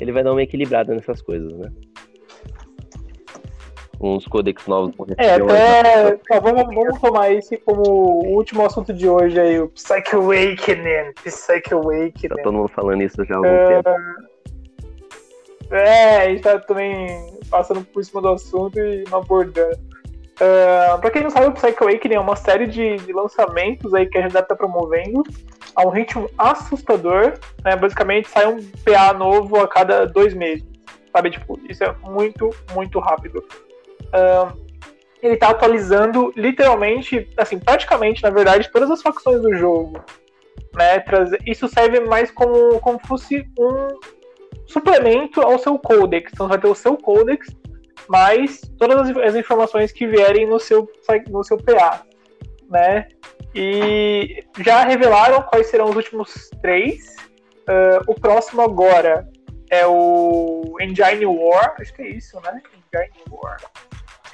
[0.00, 1.70] ele vai dar uma equilibrada nessas coisas, né?
[4.00, 6.16] Uns codex novos É, até.
[6.28, 11.12] Tá, vamos, vamos tomar esse como o último assunto de hoje aí, o Psych Awakening.
[11.22, 12.28] Psych Awakening.
[12.28, 13.76] Tá todo mundo falando isso já há algum é...
[13.76, 13.90] tempo.
[15.70, 19.91] É, a gente tá também passando por cima do assunto e não abordando.
[20.42, 24.06] Uh, pra quem não sabe, o Psycho Awakening é uma série de, de, lançamentos aí
[24.06, 25.22] que a gente estar promovendo
[25.76, 27.34] a um ritmo assustador.
[27.64, 27.76] Né?
[27.76, 30.64] Basicamente, sai um PA novo a cada dois meses.
[31.12, 31.30] Sabe?
[31.30, 33.38] Tipo, isso é muito, muito rápido.
[33.38, 34.60] Uh,
[35.22, 40.04] ele está atualizando literalmente, assim, praticamente, na verdade, todas as facções do jogo.
[40.74, 41.04] Né?
[41.46, 43.88] Isso serve mais como, como fosse um
[44.66, 46.32] suplemento ao seu codex.
[46.34, 47.46] Então, você vai ter o seu codex
[48.08, 50.88] mais todas as, as, informações que vierem no seu,
[51.28, 52.02] no seu PA,
[52.70, 53.08] né?
[53.54, 57.14] E já revelaram quais serão os últimos três.
[57.62, 59.28] Uh, o próximo agora
[59.70, 62.60] é o Engine War, acho que é isso, né?
[62.94, 63.58] Engine War.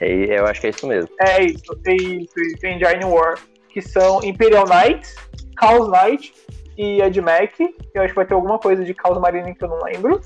[0.00, 1.10] É, eu acho que é isso mesmo.
[1.20, 3.38] É isso, é isso, isso Engine War.
[3.68, 5.14] Que são Imperial Knights,
[5.58, 6.32] Chaos Knight
[6.76, 7.74] e Admech.
[7.94, 10.20] Eu acho que vai ter alguma coisa de Chaos Marine que eu não lembro.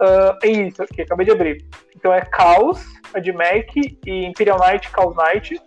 [0.00, 1.64] Uh, é isso, aqui, acabei de abrir.
[1.94, 2.84] Então é Chaos,
[3.14, 5.60] Admech e Imperial Knight, Chaos Knight.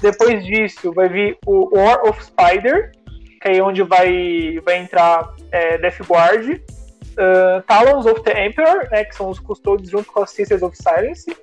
[0.00, 2.92] Depois disso vai vir o War of Spider,
[3.40, 9.04] que é onde vai, vai entrar é, Death Guard, uh, Talons of the Emperor, né,
[9.04, 11.34] que são os Custodes junto com as Sisters of Silence,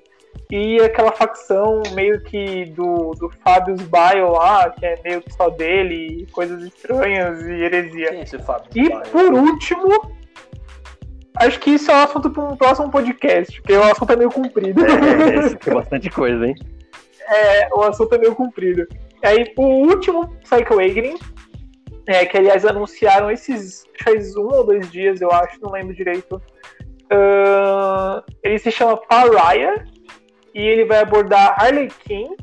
[0.52, 5.50] e aquela facção meio que do, do Fabius Bile lá, que é meio que só
[5.50, 8.10] dele, coisas estranhas e heresia.
[8.10, 8.70] Quem é esse Fábio?
[8.76, 10.19] E por último,
[11.36, 14.32] acho que isso é um assunto para um próximo podcast, porque o assunto é meio
[14.32, 14.82] comprido.
[14.86, 16.56] É, tem bastante coisa, hein?
[17.28, 18.88] É, o assunto é meio comprido.
[19.24, 21.18] E aí, o último Psycho Awakening,
[22.08, 26.42] é, que aliás anunciaram esses faz um ou dois dias, eu acho, não lembro direito.
[27.12, 29.84] Uh, ele se chama Pariah
[30.54, 32.36] e ele vai abordar Harley Quinn,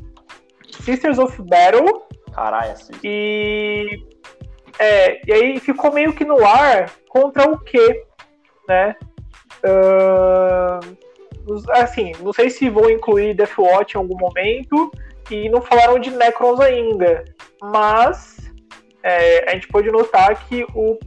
[0.81, 2.93] Sisters of Battle Caralho, assim.
[3.03, 4.05] e
[4.79, 8.05] é, e aí ficou meio que no ar contra o quê,
[8.67, 8.95] né?
[9.63, 10.97] Uh,
[11.71, 14.91] assim, não sei se vou incluir Death Watch em algum momento
[15.31, 17.23] e não falaram de Necrons ainda,
[17.61, 18.51] mas
[19.03, 20.97] é, a gente pode notar que o,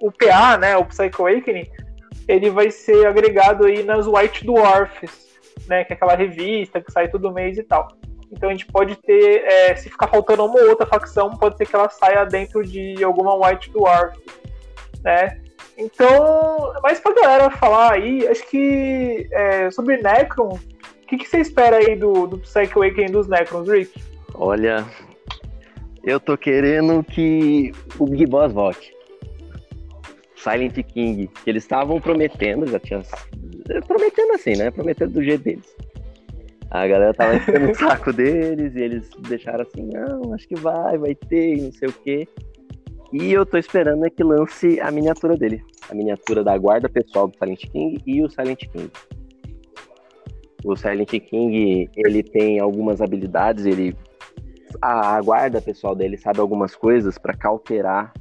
[0.00, 1.66] o PA, né, o Psycho Awakening,
[2.26, 7.08] ele vai ser agregado aí nas White Dwarfs, né, que é aquela revista que sai
[7.08, 7.88] todo mês e tal.
[8.32, 11.66] Então a gente pode ter, é, se ficar faltando uma ou outra facção, pode ser
[11.66, 14.18] que ela saia dentro de alguma White Dwarf,
[15.02, 15.40] né?
[15.76, 20.58] Então, mais pra galera falar aí, acho que é, sobre Necron,
[21.04, 24.02] o que, que você espera aí do, do Psycho Awakening dos Necrons, Rick?
[24.34, 24.84] Olha,
[26.02, 28.94] eu tô querendo que o Big Boss volte.
[30.36, 33.02] Silent King, que eles estavam prometendo, já tinha.
[33.86, 34.70] Prometendo assim, né?
[34.70, 35.74] Prometendo do jeito deles.
[36.70, 40.98] A galera tava enchendo o saco deles e eles deixaram assim, não, acho que vai,
[40.98, 42.28] vai ter, não sei o quê.
[43.14, 45.62] E eu tô esperando é que lance a miniatura dele.
[45.88, 48.90] A miniatura da guarda pessoal do Silent King e o Silent King.
[50.64, 53.96] O Silent King, ele tem algumas habilidades, ele
[54.82, 58.12] a, a guarda pessoal dele sabe algumas coisas para cauterar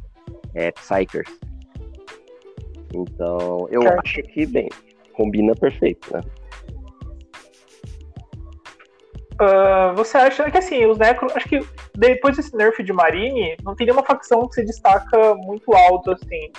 [0.53, 1.39] é, Psychers.
[2.93, 3.99] Então, eu Certo.
[4.05, 4.69] acho que, bem,
[5.13, 6.21] combina perfeito, né?
[9.39, 11.59] Ah, você acha que assim, os Necrons, acho que
[11.95, 16.51] depois desse nerf de Marine, não tem nenhuma facção que se destaca muito alto assim.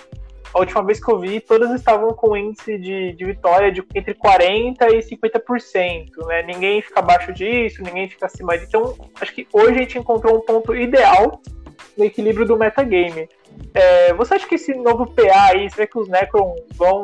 [0.53, 4.15] A última vez que eu vi, todas estavam com índice de, de vitória de entre
[4.15, 6.27] 40% e 50%.
[6.29, 6.43] Né?
[6.43, 8.69] Ninguém fica abaixo disso, ninguém fica acima disso.
[8.69, 11.41] Então, acho que hoje a gente encontrou um ponto ideal
[11.99, 13.29] no equilíbrio do metagame.
[13.75, 17.03] É, você acha que esse novo PA aí, será que os Necrons vão,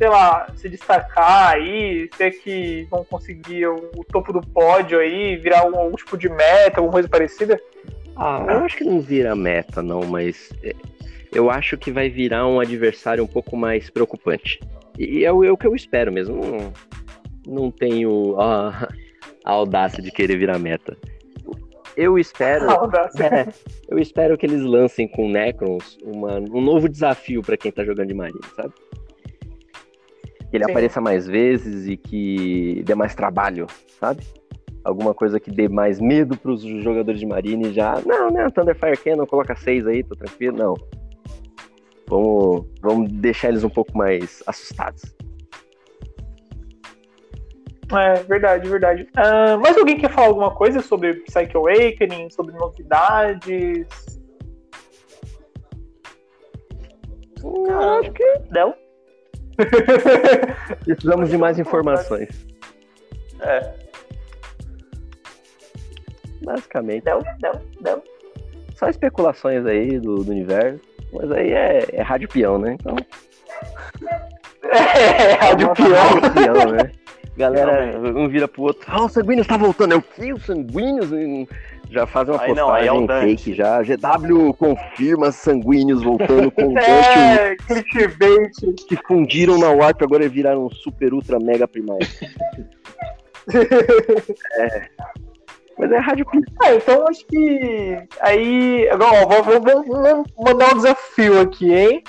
[0.00, 2.08] sei lá, se destacar aí?
[2.16, 6.26] Será que vão conseguir o, o topo do pódio aí, virar um, algum tipo de
[6.30, 7.60] meta, alguma coisa parecida?
[8.16, 10.72] Ah, eu acho que não vira meta, não, mas é,
[11.30, 14.58] eu acho que vai virar um adversário um pouco mais preocupante.
[14.98, 16.34] E é o, é o que eu espero mesmo.
[16.40, 16.72] Não,
[17.46, 18.88] não tenho a,
[19.44, 20.96] a audácia de querer virar meta.
[21.94, 22.66] Eu espero.
[23.20, 23.48] É,
[23.90, 28.08] eu espero que eles lancem com Necrons uma- um novo desafio pra quem tá jogando
[28.08, 28.72] de Marine, sabe?
[30.50, 30.70] Que ele Sim.
[30.70, 33.66] apareça mais vezes e que dê mais trabalho,
[34.00, 34.24] sabe?
[34.82, 38.00] Alguma coisa que dê mais medo pros jogadores de Marine já.
[38.04, 38.48] Não, né?
[38.50, 40.56] Thunderfire Cannon, coloca seis aí, tô tranquilo.
[40.56, 40.74] Não.
[42.08, 45.02] Vamos, vamos deixar eles um pouco mais assustados.
[47.92, 49.08] É, verdade, verdade.
[49.16, 53.86] Ah, mais alguém quer falar alguma coisa sobre Psyche Awakening, sobre novidades?
[57.66, 58.74] Cara, acho que não.
[60.84, 62.46] Precisamos de mais informações.
[63.40, 63.72] É,
[66.42, 67.04] Basicamente.
[67.04, 68.02] Não, não, não.
[68.74, 70.80] Só especulações aí do, do universo.
[71.12, 72.76] Mas aí é, é rádio peão, né?
[72.80, 72.96] Então.
[74.62, 76.20] É, rádio Nossa, peão.
[76.20, 76.92] rádio peão, né?
[77.36, 78.86] Galera, um vira pro outro.
[78.86, 79.94] Ah, o Sanguíneos tá voltando.
[79.94, 80.32] É o que?
[80.32, 81.10] O Sanguíneos?
[81.90, 83.26] Já fazem uma Aí não, é postagem Dante.
[83.44, 83.82] fake já.
[83.82, 88.52] GW confirma Sanguíneos voltando com É, clickbait.
[88.88, 92.06] que fundiram na Warp agora viraram um super ultra mega primário.
[95.78, 96.26] Mas é rádio.
[96.62, 98.88] Ah, então acho que aí.
[98.90, 102.02] Agora, ó, vou- vou- vou mandar um desafio aqui, hein?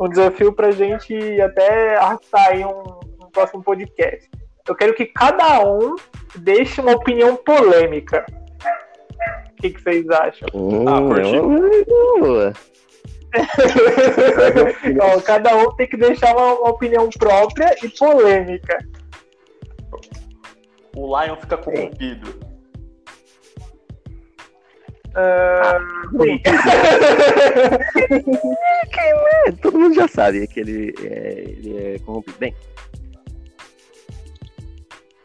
[0.00, 2.82] Um desafio pra gente até arrastar aí um,
[3.24, 4.28] um próximo podcast.
[4.68, 5.94] Eu quero que cada um
[6.36, 8.26] deixe uma opinião polêmica.
[9.50, 10.48] O que, que vocês acham?
[10.54, 11.84] Hum, Ah, é
[12.20, 12.52] boa.
[15.00, 18.78] Ó, cada um tem que deixar uma, uma opinião própria e polêmica.
[20.96, 22.32] O Lion fica corrompido.
[25.16, 25.78] Ah,
[26.20, 26.40] sim.
[29.46, 32.38] É, todo mundo já sabe que ele é, ele é corrompido.
[32.38, 32.54] Bem,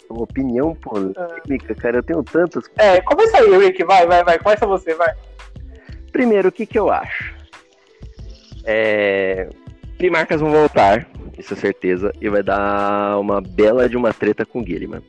[0.10, 2.70] opinião polêmica, cara, eu tenho tantas.
[2.78, 3.84] é, começa aí, Rick.
[3.84, 4.39] Vai, vai, vai.
[4.39, 5.14] Começa você, vai.
[6.12, 7.34] Primeiro, o que, que eu acho?
[8.66, 9.49] É...
[9.97, 11.07] Primarcas vão voltar,
[11.38, 15.01] isso é certeza, e vai dar uma bela de uma treta com o Guilherme.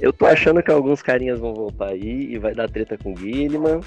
[0.00, 3.14] Eu tô achando que alguns carinhas vão voltar aí e vai dar treta com o
[3.14, 3.80] Guilherme.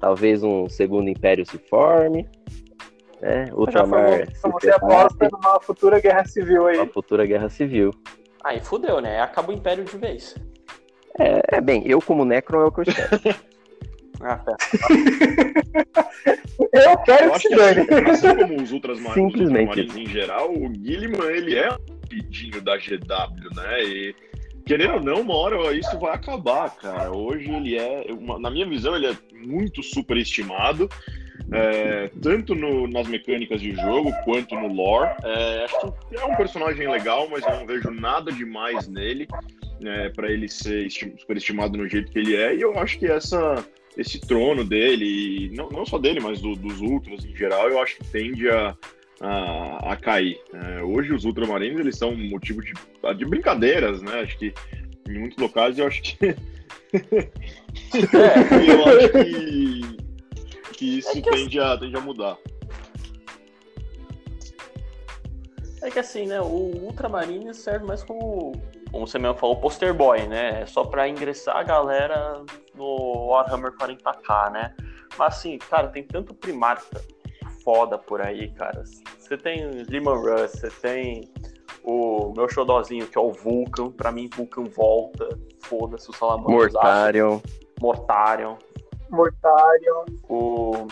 [0.00, 2.26] Talvez um segundo império se forme.
[3.26, 3.50] Né?
[3.52, 6.76] Ultramar Então você aposta numa futura guerra civil aí.
[6.76, 7.90] uma futura guerra civil.
[8.44, 9.20] Aí fudeu, né?
[9.20, 10.36] Acaba o Império de vez.
[11.18, 13.08] É, é, bem, eu como Necron é o que eu espero.
[14.18, 14.56] Ah, pera.
[16.72, 17.80] Eu quero Eu que se dane.
[17.82, 19.68] assim, assim como os Ultras Mar- os Simplesmente.
[19.80, 23.84] Ultramarines em geral, o Gilliman, ele é um pedinho da GW, né?
[23.84, 24.14] E,
[24.64, 27.10] querendo ou não, uma hora isso vai acabar, cara.
[27.12, 30.88] Hoje ele é, uma- na minha visão, ele é muito superestimado,
[31.52, 35.10] é, tanto no- nas mecânicas de jogo quanto no lore.
[35.24, 39.28] É, acho que é um personagem legal, mas eu não vejo nada demais nele,
[39.80, 42.54] né, para ele ser esti- superestimado no jeito que ele é.
[42.54, 43.64] E eu acho que essa
[43.96, 47.96] esse trono dele, não, não só dele, mas do- dos Ultras em geral, eu acho
[47.96, 48.74] que tende a,
[49.22, 50.38] a, a cair.
[50.52, 52.74] É, hoje os Ultramarines, eles são um motivo de,
[53.16, 54.20] de brincadeiras, né?
[54.20, 54.52] Acho que
[55.08, 56.18] em muitos locais eu acho que...
[57.94, 59.75] É, eu acho que,
[60.76, 62.36] que isso tende, a, tende a mudar.
[65.82, 66.40] é que assim, né?
[66.40, 68.52] O Ultramarine serve mais como,
[68.90, 70.62] como você mesmo falou, poster boy, né?
[70.62, 74.74] É só pra ingressar a galera no Warhammer 40k, né?
[75.16, 77.00] Mas assim, cara, tem tanto primarca
[77.62, 78.82] foda por aí, cara.
[79.18, 81.30] Você tem Lehman Russ, você tem
[81.82, 83.90] o meu xodózinho, que é o Vulcan.
[83.90, 85.28] Pra mim, Vulcan volta.
[85.62, 86.72] Foda-se o Salamandros.
[86.72, 87.40] Mortarion.
[87.80, 88.56] Mortarion.
[89.10, 90.04] Mortarion.
[90.28, 90.86] O...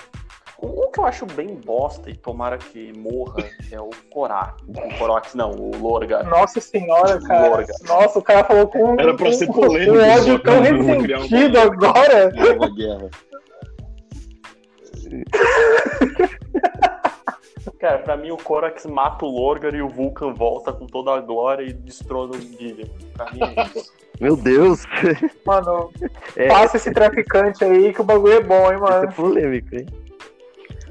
[0.62, 4.64] Um que eu acho bem bosta e tomara que morra é o Korak.
[4.66, 6.24] O Korax não, o Lorgar.
[6.26, 7.48] Nossa senhora, cara.
[7.48, 7.74] Lorga.
[7.86, 12.30] Nossa, o cara falou com Era pra ser polêmico, um ódio tão um- ressentido agora.
[12.30, 13.10] Nova guerra.
[17.80, 21.20] Cara, pra mim o Korax mata o Lorgar e o Vulcan volta com toda a
[21.20, 22.90] glória e destrona o Guilherme.
[23.14, 23.92] Pra mim é isso.
[24.20, 24.84] Meu Deus!
[25.46, 25.90] Mano,
[26.36, 29.12] É, passa esse traficante aí que o bagulho é bom, hein, isso é mano.
[29.12, 29.86] polêmico, hein?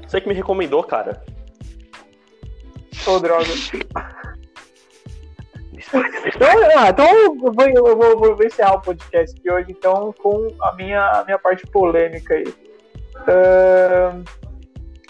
[0.06, 1.22] Você que me recomendou, cara.
[3.06, 3.46] Ô, droga.
[6.26, 6.48] Então,
[6.78, 10.48] ah, então eu vou, eu vou- vou- vou encerrar o podcast de hoje, então, com
[10.60, 12.44] a minha, a minha parte polêmica aí.
[13.28, 14.24] Ahn,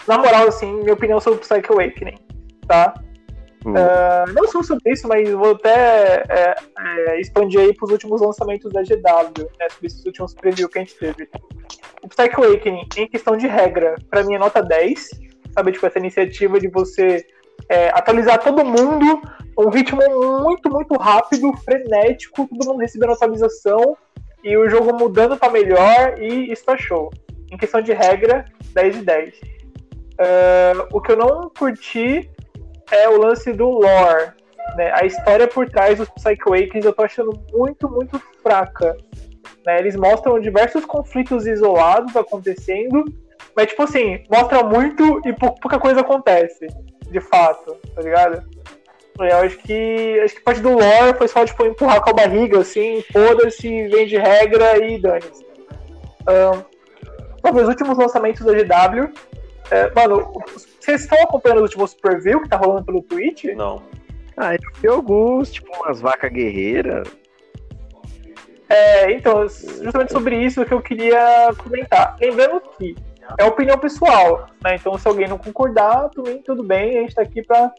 [0.07, 2.17] na moral, assim, minha opinião sobre o Psycho Awakening,
[2.67, 2.93] tá?
[3.73, 8.71] Ah, não só sobre isso, mas vou até é, é, expandir aí pros últimos lançamentos
[8.71, 9.69] da GW, né?
[9.69, 11.27] Sobre esses últimos previews que a gente teve.
[12.03, 15.09] O Psycho Awakening, em questão de regra, pra mim é nota 10.
[15.51, 17.25] Sabe, tipo, essa iniciativa de você
[17.69, 19.21] é, atualizar todo mundo,
[19.57, 20.01] um ritmo
[20.43, 23.97] muito, muito rápido, frenético, todo mundo recebendo atualização
[24.43, 27.09] e o jogo mudando pra melhor e isso tá show.
[27.51, 29.54] Em questão de regra, 10 de 10.
[30.19, 32.29] Ah, o que eu não curti
[32.91, 34.31] é o lance do lore.
[34.75, 34.91] Né?
[34.93, 38.95] A história por trás dos Psycho Awakens eu tô achando muito, muito fraca.
[39.65, 39.79] Né?
[39.79, 43.03] Eles mostram diversos conflitos isolados acontecendo,
[43.55, 46.67] mas tipo assim, mostra muito e pou- pouca coisa acontece,
[47.09, 48.43] de fato, tá ligado?
[49.17, 52.59] Eu acho que acho que parte do lore foi só tipo empurrar com a barriga,
[52.59, 55.45] assim, foda-se, vem de regra e dane-se.
[57.45, 59.09] Sobre os últimos lançamentos da GW,
[59.71, 60.31] é, mano,
[60.79, 63.45] vocês estão acompanhando os últimos preview que tá rolando pelo Twitch?
[63.55, 63.81] Não.
[64.37, 67.07] Ah, eu vi alguns, tipo umas vacas guerreiras.
[68.67, 72.17] É, então, justamente sobre isso que eu queria comentar.
[72.19, 72.95] Lembrando que
[73.37, 74.75] é opinião pessoal, né?
[74.75, 77.71] Então, se alguém não concordar, também tudo bem, a gente tá aqui pra,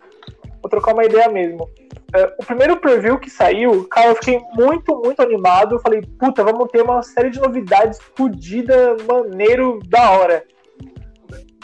[0.61, 1.69] pra trocar uma ideia mesmo.
[2.15, 5.75] É, o primeiro preview que saiu, cara, eu fiquei muito, muito animado.
[5.75, 10.45] Eu falei, puta, vamos ter uma série de novidades fodida, maneiro, da hora.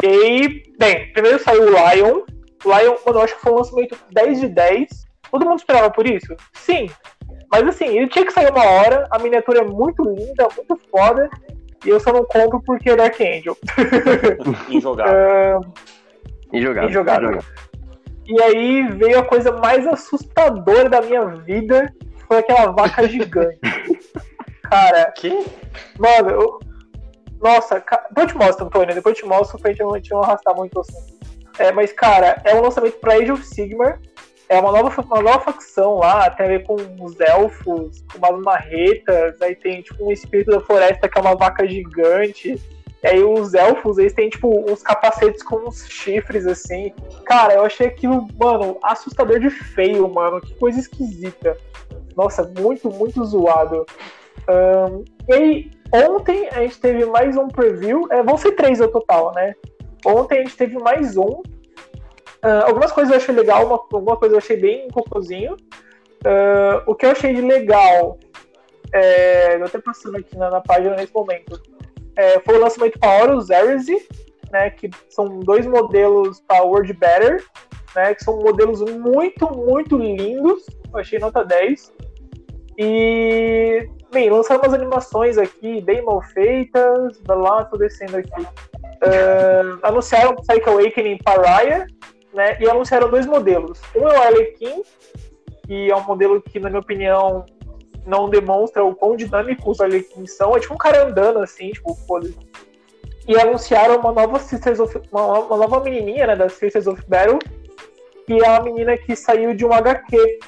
[0.02, 2.22] E aí, bem, primeiro saiu o Lion.
[2.64, 4.88] O Lion, mano, eu acho que foi um lançamento 10 de 10.
[5.30, 6.34] Todo mundo esperava por isso?
[6.52, 6.88] Sim.
[7.50, 11.28] Mas assim, ele tinha que sair uma hora, a miniatura é muito linda, muito foda,
[11.84, 13.56] e eu só não compro porque é Dark Angel.
[14.70, 15.12] Injogável.
[15.14, 15.60] Ah,
[16.52, 16.88] Injogável.
[16.90, 17.38] Injogável.
[18.26, 21.92] e aí veio a coisa mais assustadora da minha vida,
[22.26, 23.58] foi aquela vaca gigante.
[24.62, 25.44] Cara, Que?
[25.98, 26.58] mano, eu-
[27.42, 28.06] Nossa, ca...
[28.08, 28.94] depois eu te mostro, Antônio.
[28.94, 31.18] Depois eu te mostro pra gente não, arrastar muito assim.
[31.58, 34.00] É, mas, cara, é um lançamento pra Age of Sigmar.
[34.48, 38.42] É uma nova, uma nova facção lá, tem a ver com os elfos, com umas
[38.42, 42.60] marretas, aí tem tipo um espírito da floresta que é uma vaca gigante.
[43.02, 46.92] E aí os elfos, eles têm, tipo, uns capacetes com uns chifres, assim.
[47.24, 50.40] Cara, eu achei aquilo, mano, assustador de feio, mano.
[50.40, 51.56] Que coisa esquisita.
[52.16, 53.84] Nossa, muito, muito zoado.
[54.48, 58.06] Um, e aí, ontem a gente teve mais um preview.
[58.10, 59.54] É, vão ser três no total, né?
[60.04, 61.42] Ontem a gente teve mais um.
[62.44, 65.56] Uh, algumas coisas eu achei legal, uma, alguma coisa eu achei bem cocôzinho.
[66.24, 68.18] Uh, o que eu achei de legal,
[68.92, 71.60] é, eu até passando aqui na, na página nesse momento,
[72.16, 74.06] é, foi o lançamento para Horus Heresy,
[74.50, 77.44] né, que são dois modelos para World Better,
[77.94, 81.92] né, que são modelos muito, muito lindos, eu achei nota 10.
[82.78, 88.42] E, bem, lançaram umas animações aqui bem mal feitas, vai lá, tô descendo aqui.
[88.42, 91.86] Uh, anunciaram Psycho Awakening Pariah,
[92.32, 93.80] né, e anunciaram dois modelos.
[93.94, 94.82] Um é o Arlequin,
[95.66, 97.44] que é um modelo que, na minha opinião,
[98.06, 100.56] não demonstra o quão dinâmicos os Arlequins são.
[100.56, 102.28] É tipo um cara andando assim, tipo, foda
[103.26, 105.00] E anunciaram uma nova Sisters of.
[105.10, 107.38] Uma, uma, nova menininha, né, das Sisters of Battle,
[108.26, 110.40] que é uma menina que saiu de um HQ.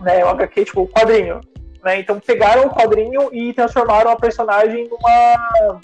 [0.00, 1.40] Né, um HQ, tipo, um quadrinho.
[1.82, 2.00] Né?
[2.00, 5.80] Então pegaram o quadrinho e transformaram a personagem numa,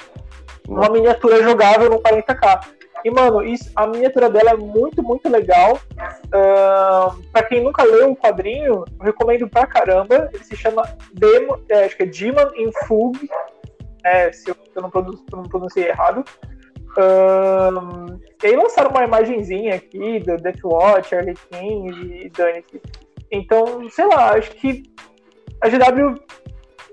[0.68, 2.60] numa miniatura jogável no 40k.
[3.04, 5.78] E, mano, isso, a miniatura dela é muito, muito legal.
[6.26, 10.30] Uh, pra quem nunca leu o quadrinho, eu recomendo pra caramba.
[10.32, 10.82] Ele se chama
[11.12, 13.28] Demo, é, acho que é Demon in Fugue.
[14.04, 16.24] É, se eu, eu não, pronuncio, não pronunciei errado.
[16.96, 22.64] Uh, e aí lançaram uma imagenzinha aqui do Deathwatch, Arlequin e Dani.
[23.32, 24.82] Então, sei lá, acho que
[25.62, 26.20] a GW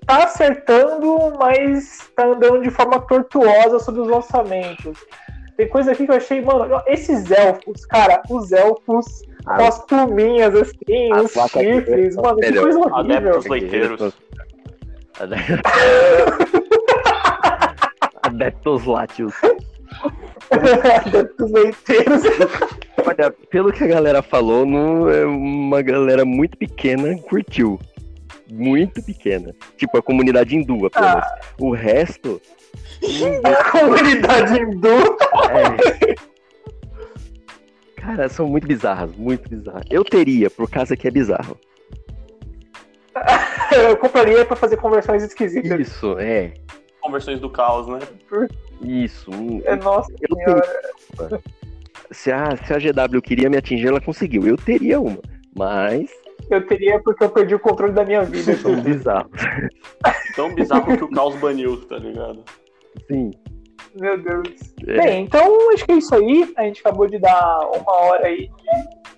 [0.05, 4.97] tá acertando, mas tá andando de forma tortuosa sobre os lançamentos.
[5.57, 9.85] Tem coisa aqui que eu achei, mano, esses elfos, cara, os elfos ah, com as
[9.85, 12.93] pluminhas assim, os chifres, mano, que coisa horrível.
[12.95, 14.13] Adeptos leiteiros.
[18.23, 19.33] Adeptos látios.
[20.49, 22.23] Adeptos leiteiros.
[23.19, 27.77] Olha, pelo que a galera falou, não é uma galera muito pequena curtiu.
[28.49, 29.53] Muito pequena.
[29.75, 31.15] Tipo, a comunidade hindu apenas.
[31.17, 31.39] Ah.
[31.59, 32.41] O resto
[33.71, 35.17] Comunidade hindu.
[35.51, 36.15] É.
[37.99, 39.83] Cara, são muito bizarras, muito bizarras.
[39.89, 41.59] Eu teria, por causa que é bizarro.
[43.75, 45.77] Eu compraria pra fazer conversões esquisitas.
[45.77, 46.53] Isso, é.
[47.01, 47.99] Conversões do caos, né?
[48.81, 49.29] Isso.
[49.65, 51.41] É, nossa eu senhora.
[52.11, 54.47] Se a, se a GW queria me atingir, ela conseguiu.
[54.47, 55.19] Eu teria uma,
[55.55, 56.09] mas
[56.49, 58.57] eu teria porque eu perdi o controle da minha vida.
[58.57, 59.29] Tão bizarro.
[60.35, 62.43] Tão bizarro que o caos baniu, tá ligado?
[63.07, 63.31] Sim.
[63.99, 64.49] Meu Deus.
[64.87, 64.97] É.
[64.97, 66.51] Bem, então acho que é isso aí.
[66.57, 68.49] A gente acabou de dar uma hora aí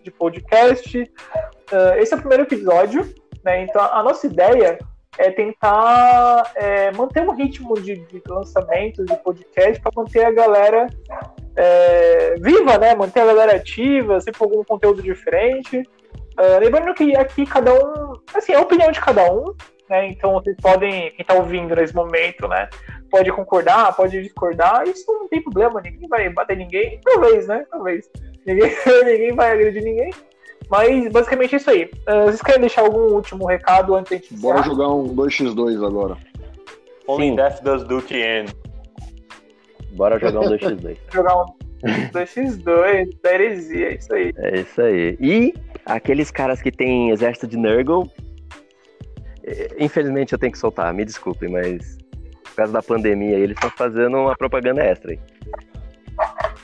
[0.03, 0.97] de podcast.
[0.99, 3.07] Uh, esse é o primeiro episódio,
[3.45, 3.63] né?
[3.63, 4.77] Então a nossa ideia
[5.17, 10.87] é tentar é, manter um ritmo de, de lançamentos de podcast para manter a galera
[11.55, 12.95] é, viva, né?
[12.95, 15.77] Manter a galera ativa, sempre com algum conteúdo diferente.
[16.39, 19.53] Uh, lembrando que aqui cada um, assim, é a opinião de cada um,
[19.89, 20.07] né?
[20.07, 22.69] Então vocês podem, quem está ouvindo nesse momento, né?
[23.09, 27.65] Pode concordar, pode discordar, isso não tem problema, ninguém vai bater ninguém, talvez, né?
[27.69, 28.09] Talvez.
[28.45, 28.71] Ninguém,
[29.05, 30.11] ninguém vai agredir ninguém.
[30.69, 31.91] Mas basicamente é isso aí.
[32.07, 36.17] Uh, vocês querem deixar algum último recado antes de gente Bora jogar um 2x2 agora.
[37.07, 37.35] Only Sim.
[37.35, 38.55] Death Does Duty End.
[39.91, 40.97] Bora jogar um 2x2.
[41.13, 41.45] jogar um
[42.13, 44.33] 2x2, da heresia, é isso aí.
[44.37, 45.17] É isso aí.
[45.19, 45.53] E
[45.85, 48.09] aqueles caras que tem exército de Nurgle,
[49.43, 51.97] é, infelizmente eu tenho que soltar, me desculpem, mas
[52.43, 55.19] por causa da pandemia eles estão fazendo uma propaganda extra aí.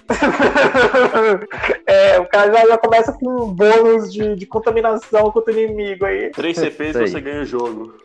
[1.87, 6.05] é, o cara já, já começa com um bônus de, de contaminação contra o inimigo
[6.05, 6.29] aí.
[6.31, 7.95] 3 CPs e você ganha o jogo.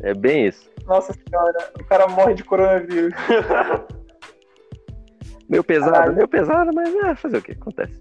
[0.00, 0.70] É bem isso.
[0.86, 3.12] Nossa senhora, o cara morre de coronavírus.
[5.48, 6.14] meio pesado, Caralho.
[6.14, 7.52] meio pesado, mas é, fazer o que?
[7.52, 8.00] Acontece.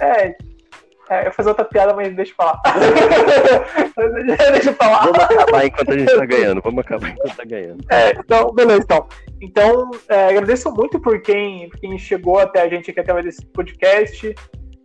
[0.00, 0.34] É,
[1.10, 2.62] é, eu fazer outra piada, mas deixa eu falar.
[4.52, 5.04] deixa eu falar.
[5.04, 6.60] Vamos acabar enquanto a gente tá ganhando.
[6.62, 7.84] Vamos acabar enquanto tá ganhando.
[7.90, 9.06] É, então, beleza, então.
[9.40, 13.44] Então, é, agradeço muito por quem, por quem chegou até a gente aqui através desse
[13.46, 14.34] podcast.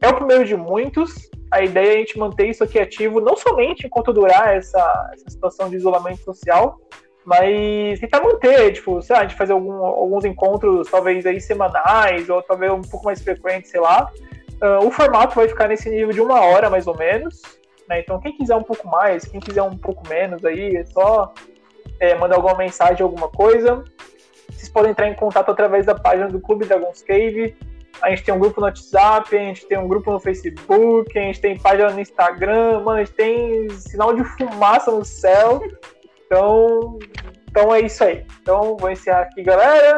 [0.02, 1.30] É o primeiro de muitos.
[1.52, 5.30] A ideia é a gente manter isso aqui ativo, não somente enquanto durar essa, essa
[5.30, 6.78] situação de isolamento social,
[7.28, 12.30] mas tentar manter, tipo, sei lá, a gente fazer algum, alguns encontros, talvez aí semanais,
[12.30, 14.10] ou talvez um pouco mais frequentes, sei lá.
[14.62, 17.42] Uh, o formato vai ficar nesse nível de uma hora, mais ou menos,
[17.90, 18.00] né?
[18.00, 21.34] Então, quem quiser um pouco mais, quem quiser um pouco menos aí, é só
[22.00, 23.84] é, mandar alguma mensagem, alguma coisa.
[24.50, 27.54] Vocês podem entrar em contato através da página do Clube Dragon's Cave.
[28.02, 31.24] A gente tem um grupo no WhatsApp, a gente tem um grupo no Facebook, a
[31.24, 35.62] gente tem página no Instagram, mano, a gente tem sinal de fumaça no céu.
[36.28, 37.00] Então,
[37.50, 38.26] então é isso aí.
[38.42, 39.98] Então vou encerrar aqui, galera.